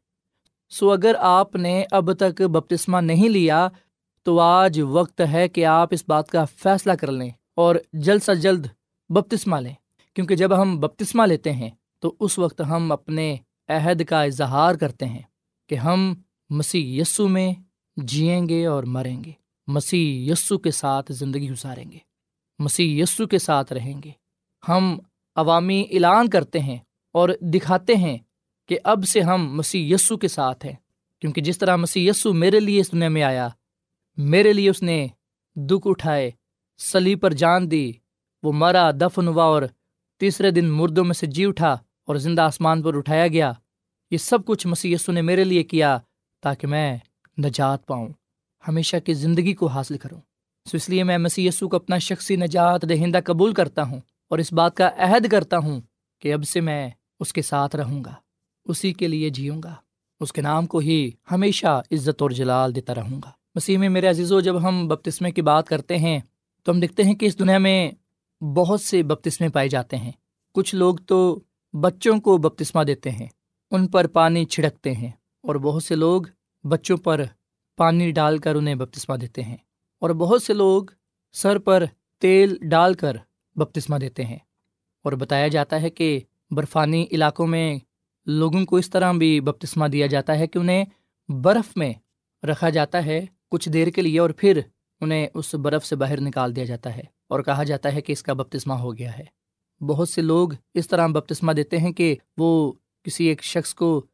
سو 0.70 0.92
اگر 0.92 1.16
آپ 1.20 1.56
نے 1.56 1.86
اب 1.92 2.14
تک 2.14 2.42
بپتسمہ 2.42 2.98
نہیں 2.98 3.30
لیا 3.30 3.68
تو 4.24 4.40
آج 4.40 4.82
وقت 4.82 5.22
ہے 5.32 5.48
کہ 5.48 5.66
آپ 5.66 5.88
اس 5.92 6.04
بات 6.08 6.28
کا 6.28 6.46
فیصلہ 6.46 6.94
کر 6.94 7.12
لیں۔ 7.12 7.30
اور 7.56 7.76
جلد 7.94 8.24
سے 8.24 8.36
جلد 8.36 8.68
بپتسمہ 9.10 9.58
لیں۔ 9.58 9.74
کیونکہ 10.14 10.36
جب 10.36 10.62
ہم 10.62 10.80
بپتسمہ 10.80 11.24
لیتے 11.26 11.52
ہیں، 11.52 11.70
تو 12.00 12.16
اس 12.20 12.40
وقت 12.40 12.62
ہم 12.70 12.92
اپنے 12.92 13.38
عہد 13.68 14.06
کا 14.06 14.24
اظہار 14.24 14.76
کرتے 14.76 15.06
ہیں 15.06 15.22
کہ 15.70 15.76
ہم 15.76 16.14
مسیح 16.50 17.02
یسو 17.02 17.28
میں 17.28 17.54
جئیں 17.98 18.50
گے 18.50 18.66
اور 18.66 18.84
مریں 18.84 19.24
گے۔ 19.24 19.32
مسیح 19.68 20.32
یسو 20.32 20.58
کے 20.58 20.72
ساتھ 20.72 21.12
زندگی 21.12 21.50
گزاریں 21.50 21.92
گے۔ 21.92 21.98
مسیح 22.60 23.04
یسو 23.04 23.28
کے 23.28 23.40
ساتھ 23.40 23.74
رہیں 23.74 24.02
گے۔ 24.04 24.12
ہم 24.70 25.00
عوامی 25.36 25.86
اعلان 25.92 26.30
کرتے 26.30 26.60
ہیں 26.60 26.78
اور 27.14 27.30
دکھاتے 27.42 27.96
ہیں 27.96 28.18
کہ 28.68 28.80
اب 28.84 29.04
سے 29.08 29.22
ہم 29.22 29.58
مسیح 29.58 29.96
یسو 29.96 30.18
کے 30.18 30.28
ساتھ 30.28 30.66
ہیں۔ 30.66 30.74
کیونکہ 31.20 31.42
جس 31.42 31.58
طرح 31.58 31.76
مسیح 31.76 32.10
یسو 32.10 32.34
میرے 32.34 32.60
لیے 32.60 32.82
اس 32.82 32.92
دنیا 32.92 33.10
میں 33.10 33.24
آیا، 33.24 33.50
میرے 34.18 34.54
لیے 34.54 34.70
اس 34.70 34.84
نے 34.84 35.08
دکھ 35.56 35.88
اٹھائے 35.88 36.32
سلی 36.78 37.16
پر 37.16 37.34
جان 37.34 37.72
دی، 37.72 37.92
وہ 38.44 38.52
مرا، 38.52 38.92
دفن 38.92 39.28
ہوا 39.28 39.44
اور 39.44 39.64
تیسرے 40.20 40.52
دن 40.52 40.70
مردوں 40.70 41.04
میں 41.04 41.14
سے 41.14 41.28
جی 41.28 41.46
اٹھا 41.46 41.78
اور 42.06 42.16
زندہ 42.16 42.42
آسمان 42.42 42.82
پر 42.82 42.98
اٹھایا 42.98 43.28
گیا۔ 43.28 43.52
یہ 44.12 44.18
سب 44.18 44.46
کچھ 44.46 44.68
مسی 44.68 44.94
یسو 44.94 45.12
نے 45.12 45.22
میرے 45.22 45.44
لیے 45.44 45.64
کیا 45.64 46.00
تاکہ 46.42 46.68
میں 46.68 46.98
نجات 47.38 47.88
پاؤں۔ 47.88 48.10
ہمیشہ 48.68 48.98
کی 49.06 49.14
زندگی 49.14 49.54
کو 49.54 49.68
حاصل 49.68 49.98
کروں۔ 49.98 50.20
سو 50.72 50.78
اس 50.78 50.90
لیے 50.90 51.04
میں 51.04 51.18
مسی 51.18 51.48
یسو 51.48 51.70
کو 51.70 51.76
اپنا 51.76 51.98
شخصی 51.98 52.36
نجات 52.36 52.90
دہندہ 52.90 53.20
قبول 53.26 53.54
کرتا 53.54 53.84
ہوں 53.84 54.00
اور 54.30 54.40
اس 54.40 54.54
بات 54.54 54.78
کا 54.78 54.90
عہد 54.98 55.32
کرتا 55.32 55.58
ہوں 55.58 55.82
کہ 56.20 56.34
اب 56.34 56.44
سے 56.44 56.62
میں 56.62 56.90
اس 57.20 57.34
کے 57.34 57.42
ساتھ 57.42 57.76
رہوں 57.76 58.04
گا، 58.04 58.14
اسی 58.66 58.94
کے 58.94 59.08
لیے 59.08 59.30
جیوں 59.30 59.64
گا۔ 59.64 59.76
اس 60.20 60.34
کے 60.34 60.42
نام 60.42 60.66
کو 60.66 60.78
ہی 60.78 61.12
ہمیشہ 61.32 61.82
عزت 61.92 62.22
اور 62.22 62.30
جلال 62.30 62.76
دیتا 62.76 62.96
رہوں 62.96 63.22
گا۔ 63.26 63.32
مسیح 63.56 63.78
میں 63.78 63.90
میرے 63.90 64.08
عزیز 64.08 64.32
و 64.32 64.40
جب 64.40 64.68
ہم 64.68 64.88
بپتسمے 64.88 65.32
کی 65.32 65.42
بات 65.42 65.68
کرتے 65.68 65.98
ہیں 65.98 66.20
تو 66.64 66.72
ہم 66.72 66.80
دیکھتے 66.80 67.04
ہیں 67.04 67.16
کہ 67.16 67.26
اس 67.26 67.40
دنیا 67.40 67.58
میں 67.58 67.92
بہت 68.44 68.82
سے 68.82 69.04
بپتسمے 69.04 69.50
پائے 69.50 69.68
جاتے 69.68 69.98
ہیں۔ 69.98 70.12
کچھ 70.54 70.76
لوگ 70.76 70.96
تو 70.96 71.40
بچوں 71.74 72.20
کو 72.20 72.38
بپتسمہ 72.38 72.84
دیتے 72.84 73.12
ہیں، 73.12 73.28
ان 73.72 73.88
پر 73.88 74.08
پانی 74.08 74.46
چھڑکتے 74.46 74.94
ہیں 74.94 75.12
اور 75.42 75.56
بہت 75.56 75.84
سے 75.84 75.96
لوگ 75.96 76.22
بچوں 76.64 76.98
پر 76.98 77.24
پانی 77.78 78.12
ڈال 78.12 78.38
کر 78.38 78.56
انہیں 78.56 78.76
بپتسمہ 78.76 79.16
دیتے 79.16 79.42
ہیں۔ 79.44 79.58
اور 80.00 80.10
بہت 80.10 80.44
سے 80.44 80.54
لوگ 80.54 80.84
سر 81.34 81.60
پر 81.60 81.84
تیل 82.20 82.58
ڈال 82.62 82.94
کر 82.94 83.18
بپتسمہ 83.56 83.98
دیتے 83.98 84.26
ہیں۔ 84.26 84.38
اور 85.04 85.14
بتایا 85.14 85.48
جاتا 85.48 85.82
ہے 85.82 85.90
کہ 85.90 86.20
برفانی 86.52 87.06
علاقوں 87.12 87.48
میں 87.48 87.78
لوگوں 88.26 88.66
کو 88.66 88.76
اس 88.76 88.90
طرح 88.90 89.12
بھی 89.12 89.40
بپتسمہ 89.40 89.88
دیا 89.88 90.08
جاتا 90.08 90.40
ہے 90.40 90.48
کہ 90.48 90.58
انہیں 90.58 90.86
برف 91.30 91.78
میں 91.78 91.94
رکھا 92.46 92.70
جاتا 92.70 93.06
ہے 93.06 93.26
کچھ 93.52 93.70
دیر 93.70 93.88
کے 93.88 94.02
لیے 94.02 94.20
اور 94.20 94.30
پھر 94.30 94.62
انہیں 95.04 95.28
اس 95.34 95.56
برف 95.56 95.86
سے 95.86 95.96
باہر 95.96 96.22
نکال 96.22 96.56
دیا 96.56 96.64
جاتا 96.64 96.98
ہے 96.98 97.04
اور 97.30 97.40
کہا 97.40 97.64
جاتا 97.64 97.94
ہے 97.94 98.02
کہ 98.02 98.12
اس 98.12 98.24
کا 98.24 98.34
بپتسمہ 98.34 98.74
ہو 98.74 98.98
گیا 98.98 99.18
ہے۔ 99.18 99.44
بہت 99.86 100.10
سے 100.10 100.22
لوگ 100.22 100.50
اس 100.74 100.88
طرح 100.88 101.08
بپتسمہ 101.08 101.52
دیتے 101.52 101.78
ہیں 101.78 101.92
کہ 101.92 102.16
وہ 102.38 102.74
کسی 103.04 103.26
ایک 103.26 103.44
شخص 103.44 103.74
کو 103.74 104.06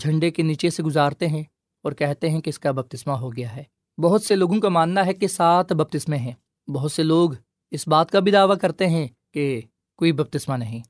جھنڈے 0.00 0.30
کے 0.30 0.42
نیچے 0.42 0.70
سے 0.70 0.82
گزارتے 0.82 1.28
ہیں 1.28 1.42
اور 1.82 1.92
کہتے 1.92 2.30
ہیں 2.30 2.40
کہ 2.40 2.48
اس 2.48 2.58
کا 2.58 2.70
بپتسمہ 2.70 3.12
ہو 3.12 3.36
گیا 3.36 3.56
ہے۔ 3.56 3.62
بہت 3.98 4.22
سے 4.22 4.36
لوگوں 4.36 4.60
کا 4.60 4.68
ماننا 4.68 5.06
ہے 5.06 5.14
کہ 5.14 5.26
سات 5.26 5.72
بپتسمے 5.72 6.16
ہیں۔ 6.16 6.70
بہت 6.70 6.92
سے 6.92 7.02
لوگ 7.02 7.30
اس 7.70 7.88
بات 7.88 8.10
کا 8.10 8.20
بھی 8.20 8.32
دعویٰ 8.32 8.58
کرتے 8.58 8.86
ہیں 8.86 9.08
کہ 9.34 9.60
کوئی 9.96 10.12
بپتسمہ 10.12 10.56
نہیں۔ 10.56 10.80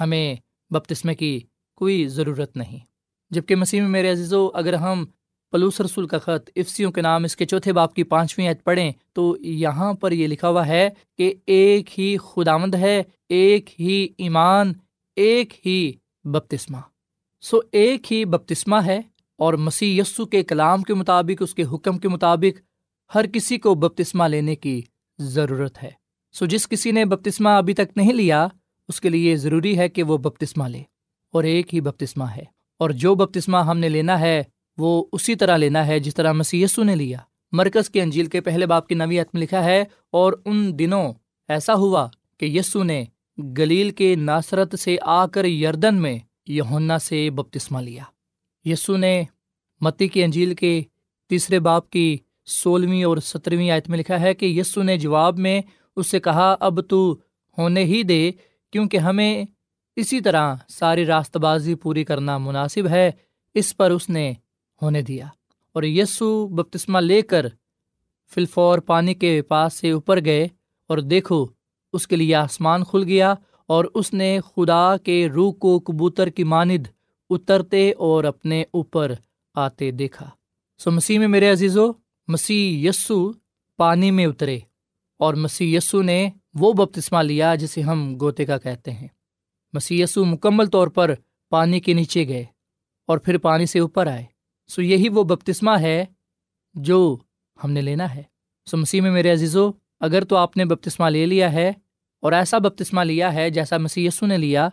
ہمیں 0.00 0.34
بپتسمے 0.70 1.14
کی 1.14 1.40
کوئی 1.76 2.08
ضرورت 2.08 2.56
نہیں۔ 2.56 2.78
جبکہ 3.30 3.56
مسیح 3.56 3.80
میں 3.80 3.88
میرے 3.88 4.10
عزیز 4.10 4.32
و 4.32 4.50
اگر 4.54 4.72
ہم 4.72 5.04
پلوس 5.50 5.80
رسول 5.80 6.06
کا 6.06 6.18
خط۔ 6.18 6.50
افسیوں 6.56 6.92
کے 6.92 7.00
نام 7.00 7.24
اس 7.24 7.36
کے 7.36 7.44
چوتھے 7.44 7.72
باپ 7.72 7.94
کی 7.94 8.04
پانچویں 8.04 8.48
عید 8.48 8.56
پڑھیں 8.64 8.92
تو 9.12 9.36
یہاں 9.40 9.92
پر 9.92 10.12
یہ 10.12 10.26
لکھا 10.26 10.48
ہوا 10.48 10.66
ہے 10.66 10.88
کہ 11.18 11.34
ایک 11.46 12.00
ہی 12.00 12.16
خداوند 12.16 12.74
ہے، 12.74 13.02
ایک 13.28 13.80
ہی 13.80 14.08
ایمان، 14.18 14.72
ایک 15.16 15.66
ہی 15.66 15.92
بپتسمہ۔ 16.24 16.78
سو 17.40 17.58
ایک 17.72 18.12
ہی 18.12 18.24
بپتسمہ 18.24 18.76
ہے 18.86 19.00
اور 19.38 19.54
مسیح 19.54 20.00
یسو 20.00 20.26
کے 20.26 20.44
کلام 20.44 20.82
کے 20.82 20.94
مطابق، 20.94 21.42
اس 21.42 21.54
کے 21.54 21.62
حکم 21.72 21.98
کے 21.98 22.08
مطابق 22.08 22.60
ہر 23.14 23.26
کسی 23.26 23.58
کو 23.58 23.74
بپتسمہ 23.74 24.24
لینے 24.24 24.56
کی 24.56 24.82
ضرورت 25.18 25.82
ہے۔ 25.82 25.90
سو 26.32 26.46
جس 26.46 26.68
کسی 26.68 26.90
نے 26.90 27.04
بپتسمہ 27.04 27.48
ابھی 27.48 27.74
تک 27.74 27.96
نہیں 27.96 28.12
لیا، 28.12 28.48
اس 28.88 29.00
کے 29.00 29.08
لیے 29.08 29.36
ضروری 29.36 29.78
ہے 29.78 29.88
کہ 29.88 30.02
وہ 30.02 30.18
بپتسمہ 30.18 30.68
لے۔ 30.68 30.82
اور 31.32 31.44
ایک 31.44 31.74
ہی 31.74 31.80
بپتسمہ 31.80 32.24
ہے۔ 32.24 32.42
اور 32.78 32.90
جو 32.90 33.14
بپتسمہ 33.14 33.56
ہم 33.56 33.78
نے 33.78 33.88
لینا 33.88 34.20
ہے 34.20 34.42
وہ 34.80 35.04
اسی 35.12 35.34
طرح 35.34 35.56
لینا 35.56 35.86
ہے 35.86 35.98
جس 35.98 36.14
طرح 36.14 36.32
مسی 36.32 36.62
یسو 36.62 36.82
نے 36.82 36.94
لیا۔ 36.96 37.18
مرکز 37.52 37.88
کے 37.90 38.02
انجیل 38.02 38.26
کے 38.26 38.40
پہلے 38.40 38.66
باپ 38.66 38.86
کی 38.88 38.94
نویت 38.94 39.28
میں 39.34 39.42
لکھا 39.42 39.64
ہے، 39.64 39.82
اور 40.10 40.32
ان 40.44 40.78
دنوں 40.78 41.12
ایسا 41.48 41.74
ہوا 41.74 42.06
کہ 42.40 42.46
یسو 42.46 42.82
نے 42.82 43.04
گلیل 43.58 43.90
کے 43.90 44.14
ناصرت 44.14 44.78
سے 44.78 44.96
آ 45.02 45.26
کر 45.26 45.44
یردن 45.44 45.94
میں 45.94 46.18
یونا 46.48 46.98
سے 46.98 47.28
بپتسمہ 47.30 47.80
لیا۔ 47.80 48.02
یسو 48.64 48.96
نے 48.96 49.22
متی 49.80 50.08
کی 50.08 50.22
انجیل 50.24 50.54
کے 50.54 50.80
تیسرے 51.30 51.58
باپ 51.58 51.90
کی 51.90 52.16
سولہویں 52.46 53.04
اور 53.04 53.16
سترویں 53.16 53.70
آیت 53.70 53.88
میں 53.88 53.98
لکھا 53.98 54.20
ہے 54.20 54.34
کہ 54.34 54.46
یسو 54.46 54.82
نے 54.82 54.96
جواب 54.98 55.38
میں 55.38 55.60
اس 55.96 56.10
سے 56.10 56.20
کہا، 56.20 56.54
اب 56.60 56.80
تو 56.88 57.16
ہونے 57.58 57.84
ہی 57.84 58.02
دے، 58.02 58.30
کیونکہ 58.72 58.96
ہمیں 58.96 59.44
اسی 59.96 60.20
طرح 60.20 60.54
ساری 60.68 61.04
راست 61.06 61.36
بازی 61.36 61.74
پوری 61.74 62.04
کرنا 62.04 62.38
مناسب 62.38 62.88
ہے۔ 62.88 63.10
اس 63.54 63.76
پر 63.76 63.90
اس 63.90 64.08
نے 64.08 64.32
ہونے 64.82 65.02
دیا۔ 65.02 65.26
اور 65.72 65.82
یسو 65.82 66.48
بپتسمہ 66.48 66.98
لے 66.98 67.22
کر 67.22 67.46
فلفور 68.34 68.78
پانی 68.78 69.14
کے 69.14 69.42
پاس 69.42 69.74
سے 69.74 69.90
اوپر 69.90 70.24
گئے 70.24 70.48
اور 70.86 70.98
دیکھو، 70.98 71.46
اس 71.92 72.08
کے 72.08 72.16
لیے 72.16 72.34
آسمان 72.34 72.84
کھل 72.84 73.02
گیا 73.02 73.34
اور 73.66 73.84
اس 73.94 74.14
نے 74.14 74.38
خدا 74.56 74.96
کے 74.96 75.28
روح 75.28 75.52
کو 75.52 75.80
کبوتر 75.80 76.28
کی 76.28 76.44
ماند 76.44 76.86
اترتے 77.30 77.92
اور 77.92 78.24
اپنے 78.24 78.62
اوپر 78.62 79.12
آتے 79.54 79.90
دیکھا۔ 79.90 80.30
سو 80.78 80.90
مسیح 80.90 81.18
میں 81.18 81.28
میرے 81.28 81.50
عزیز 81.50 81.76
و 81.76 81.92
مسیح 82.28 82.88
یسو 82.88 83.32
پانی 83.76 84.10
میں 84.10 84.26
اترے 84.26 84.58
اور 85.18 85.34
مسیح 85.34 85.76
یسو 85.76 86.02
نے 86.02 86.30
وہ 86.54 86.72
بپتسمہ 86.72 87.18
لیا 87.18 87.54
جسے 87.54 87.80
ہم 87.80 88.16
گوتے 88.20 88.44
کا 88.44 88.58
کہتے 88.58 88.90
ہیں۔ 88.90 89.08
مسی 89.72 90.04
مکمل 90.16 90.66
طور 90.66 90.88
پر 90.88 91.14
پانی 91.50 91.80
کے 91.80 91.92
نیچے 91.92 92.28
گئے 92.28 92.44
اور 93.06 93.18
پھر 93.18 93.38
پانی 93.38 93.66
سے 93.66 93.78
اوپر 93.78 94.06
آئے۔ 94.06 94.24
سو 94.70 94.82
یہی 94.82 95.08
وہ 95.08 95.22
بپتسمہ 95.22 95.70
ہے 95.70 96.04
جو 96.74 97.16
ہم 97.64 97.70
نے 97.70 97.82
لینا 97.82 98.14
ہے۔ 98.14 98.22
سو 98.66 98.76
مسیح 98.76 99.00
میں 99.00 99.10
میرے 99.10 99.32
عزیزو، 99.32 99.70
اگر 100.00 100.24
تو 100.24 100.36
آپ 100.36 100.56
نے 100.56 100.64
بپتسمہ 100.64 101.06
لے 101.06 101.26
لیا 101.26 101.52
ہے 101.52 101.72
اور 102.20 102.32
ایسا 102.32 102.58
بپتسمہ 102.58 103.00
لیا 103.00 103.34
ہے 103.34 103.50
جیسا 103.50 103.76
مسی 103.76 104.06
یسو 104.06 104.26
نے 104.26 104.38
لیا، 104.38 104.68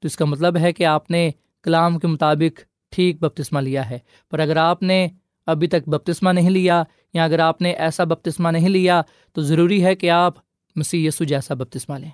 تو 0.00 0.06
اس 0.06 0.16
کا 0.16 0.24
مطلب 0.24 0.56
ہے 0.56 0.72
کہ 0.72 0.84
آپ 0.84 1.10
نے 1.10 1.30
کلام 1.62 1.98
کے 1.98 2.06
مطابق 2.06 2.60
ٹھیک 2.90 3.20
بپتسمہ 3.20 3.60
لیا 3.60 3.90
ہے۔ 3.90 3.98
پر 4.30 4.38
اگر 4.38 4.56
آپ 4.56 4.82
نے 4.82 5.08
ابھی 5.46 5.66
تک 5.66 5.88
بپتسمہ 5.88 6.30
نہیں 6.30 6.50
لیا 6.50 6.82
یا 7.14 7.24
اگر 7.24 7.38
آپ 7.38 7.62
نے 7.62 7.70
ایسا 7.70 8.04
بپتسمہ 8.04 8.48
نہیں 8.48 8.68
لیا، 8.68 9.02
تو 9.32 9.42
ضروری 9.42 9.84
ہے 9.84 9.94
کہ 9.94 10.10
آپ 10.10 10.34
مسی 10.76 11.06
یسو 11.06 11.24
جیسا 11.24 11.54
بپتسمہ 11.54 11.98
لیں۔ 11.98 12.10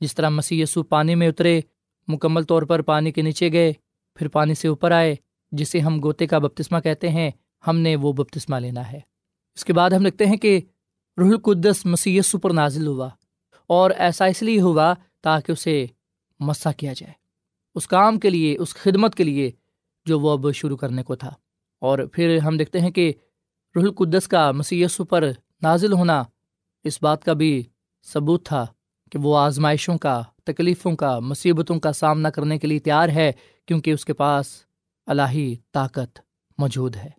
جس 0.00 0.14
طرح 0.14 0.28
مسی 0.28 0.60
یسو 0.60 0.82
پانی 0.82 1.14
میں 1.14 1.28
اترے، 1.28 1.60
مکمل 2.08 2.42
طور 2.42 2.62
پر 2.62 2.82
پانی 2.82 3.12
کے 3.12 3.22
نیچے 3.22 3.52
گئے، 3.52 3.72
پھر 4.14 4.28
پانی 4.28 4.54
سے 4.54 4.68
اوپر 4.68 4.90
آئے 4.90 5.16
جسے 5.52 5.80
ہم 5.80 6.02
گوتے 6.02 6.26
کا 6.26 6.38
بپتسمہ 6.38 6.80
کہتے 6.80 7.08
ہیں، 7.08 7.30
ہم 7.66 7.78
نے 7.78 7.96
وہ 7.96 8.12
بپتسمہ 8.12 8.56
لینا 8.56 8.92
ہے۔ 8.92 9.00
اس 9.54 9.64
کے 9.64 9.72
بعد 9.72 9.90
ہم 9.90 10.06
لکھتے 10.06 10.26
ہیں 10.26 10.36
کہ 10.36 10.60
روح 11.18 11.28
القدس 11.28 11.86
مسی 11.86 12.20
پر 12.42 12.50
نازل 12.50 12.86
ہوا 12.86 13.08
اور 13.66 13.90
ایسا 13.90 14.24
اس 14.24 14.42
لیے 14.42 14.60
ہوا 14.60 14.94
تاکہ 15.20 15.52
اسے 15.52 15.86
مسا 16.40 16.72
کیا 16.72 16.92
جائے۔ 16.96 17.12
اس 17.74 17.88
کام 17.88 18.18
کے 18.18 18.30
لیے، 18.30 18.56
اس 18.58 18.74
خدمت 18.74 19.14
کے 19.14 19.24
لیے 19.24 19.50
جو 20.06 20.20
وہ 20.20 20.30
اب 20.30 20.52
شروع 20.54 20.76
کرنے 20.76 21.02
کو 21.02 21.14
تھا۔ 21.14 21.34
اور 21.78 21.98
پھر 22.12 22.38
ہم 22.38 22.56
دیکھتے 22.56 22.80
ہیں 22.80 22.90
کہ 22.90 23.12
رح 23.76 23.80
القدس 23.80 24.28
کا 24.28 24.50
مسیسو 24.50 25.04
پر 25.04 25.30
نازل 25.62 25.92
ہونا 25.92 26.24
اس 26.84 27.02
بات 27.02 27.24
کا 27.24 27.32
بھی 27.32 27.62
ثبوت 28.04 28.46
تھا 28.46 28.66
کہ 29.12 29.18
وہ 29.18 29.38
آزمائشوں 29.38 29.98
کا، 29.98 30.22
تکلیفوں 30.44 30.96
کا، 30.96 31.18
مصیبتوں 31.18 31.80
کا 31.80 31.92
سامنا 31.92 32.30
کرنے 32.30 32.58
کے 32.58 32.66
لیے 32.66 32.78
تیار 32.78 33.08
ہے، 33.08 33.32
کیونکہ 33.66 33.90
اس 33.90 34.04
کے 34.04 34.12
پاس 34.12 34.65
الہی 35.06 35.56
طاقت 35.72 36.20
موجود 36.58 36.96
ہے۔ 36.96 37.10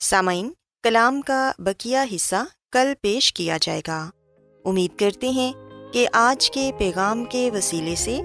سامعین 0.00 0.52
کلام 0.82 1.20
کا 1.20 1.52
بکیا 1.58 2.04
حصہ 2.14 2.44
کل 2.72 2.92
پیش 3.00 3.32
کیا 3.32 3.58
جائے 3.62 3.82
گا۔ 3.86 4.10
امید 4.64 4.98
کرتے 4.98 5.30
ہیں 5.30 5.52
کہ 5.92 6.08
آج 6.12 6.50
کے 6.50 6.70
پیغام 6.78 7.24
کے 7.24 7.50
وسیلے 7.50 7.94
سے 7.94 8.20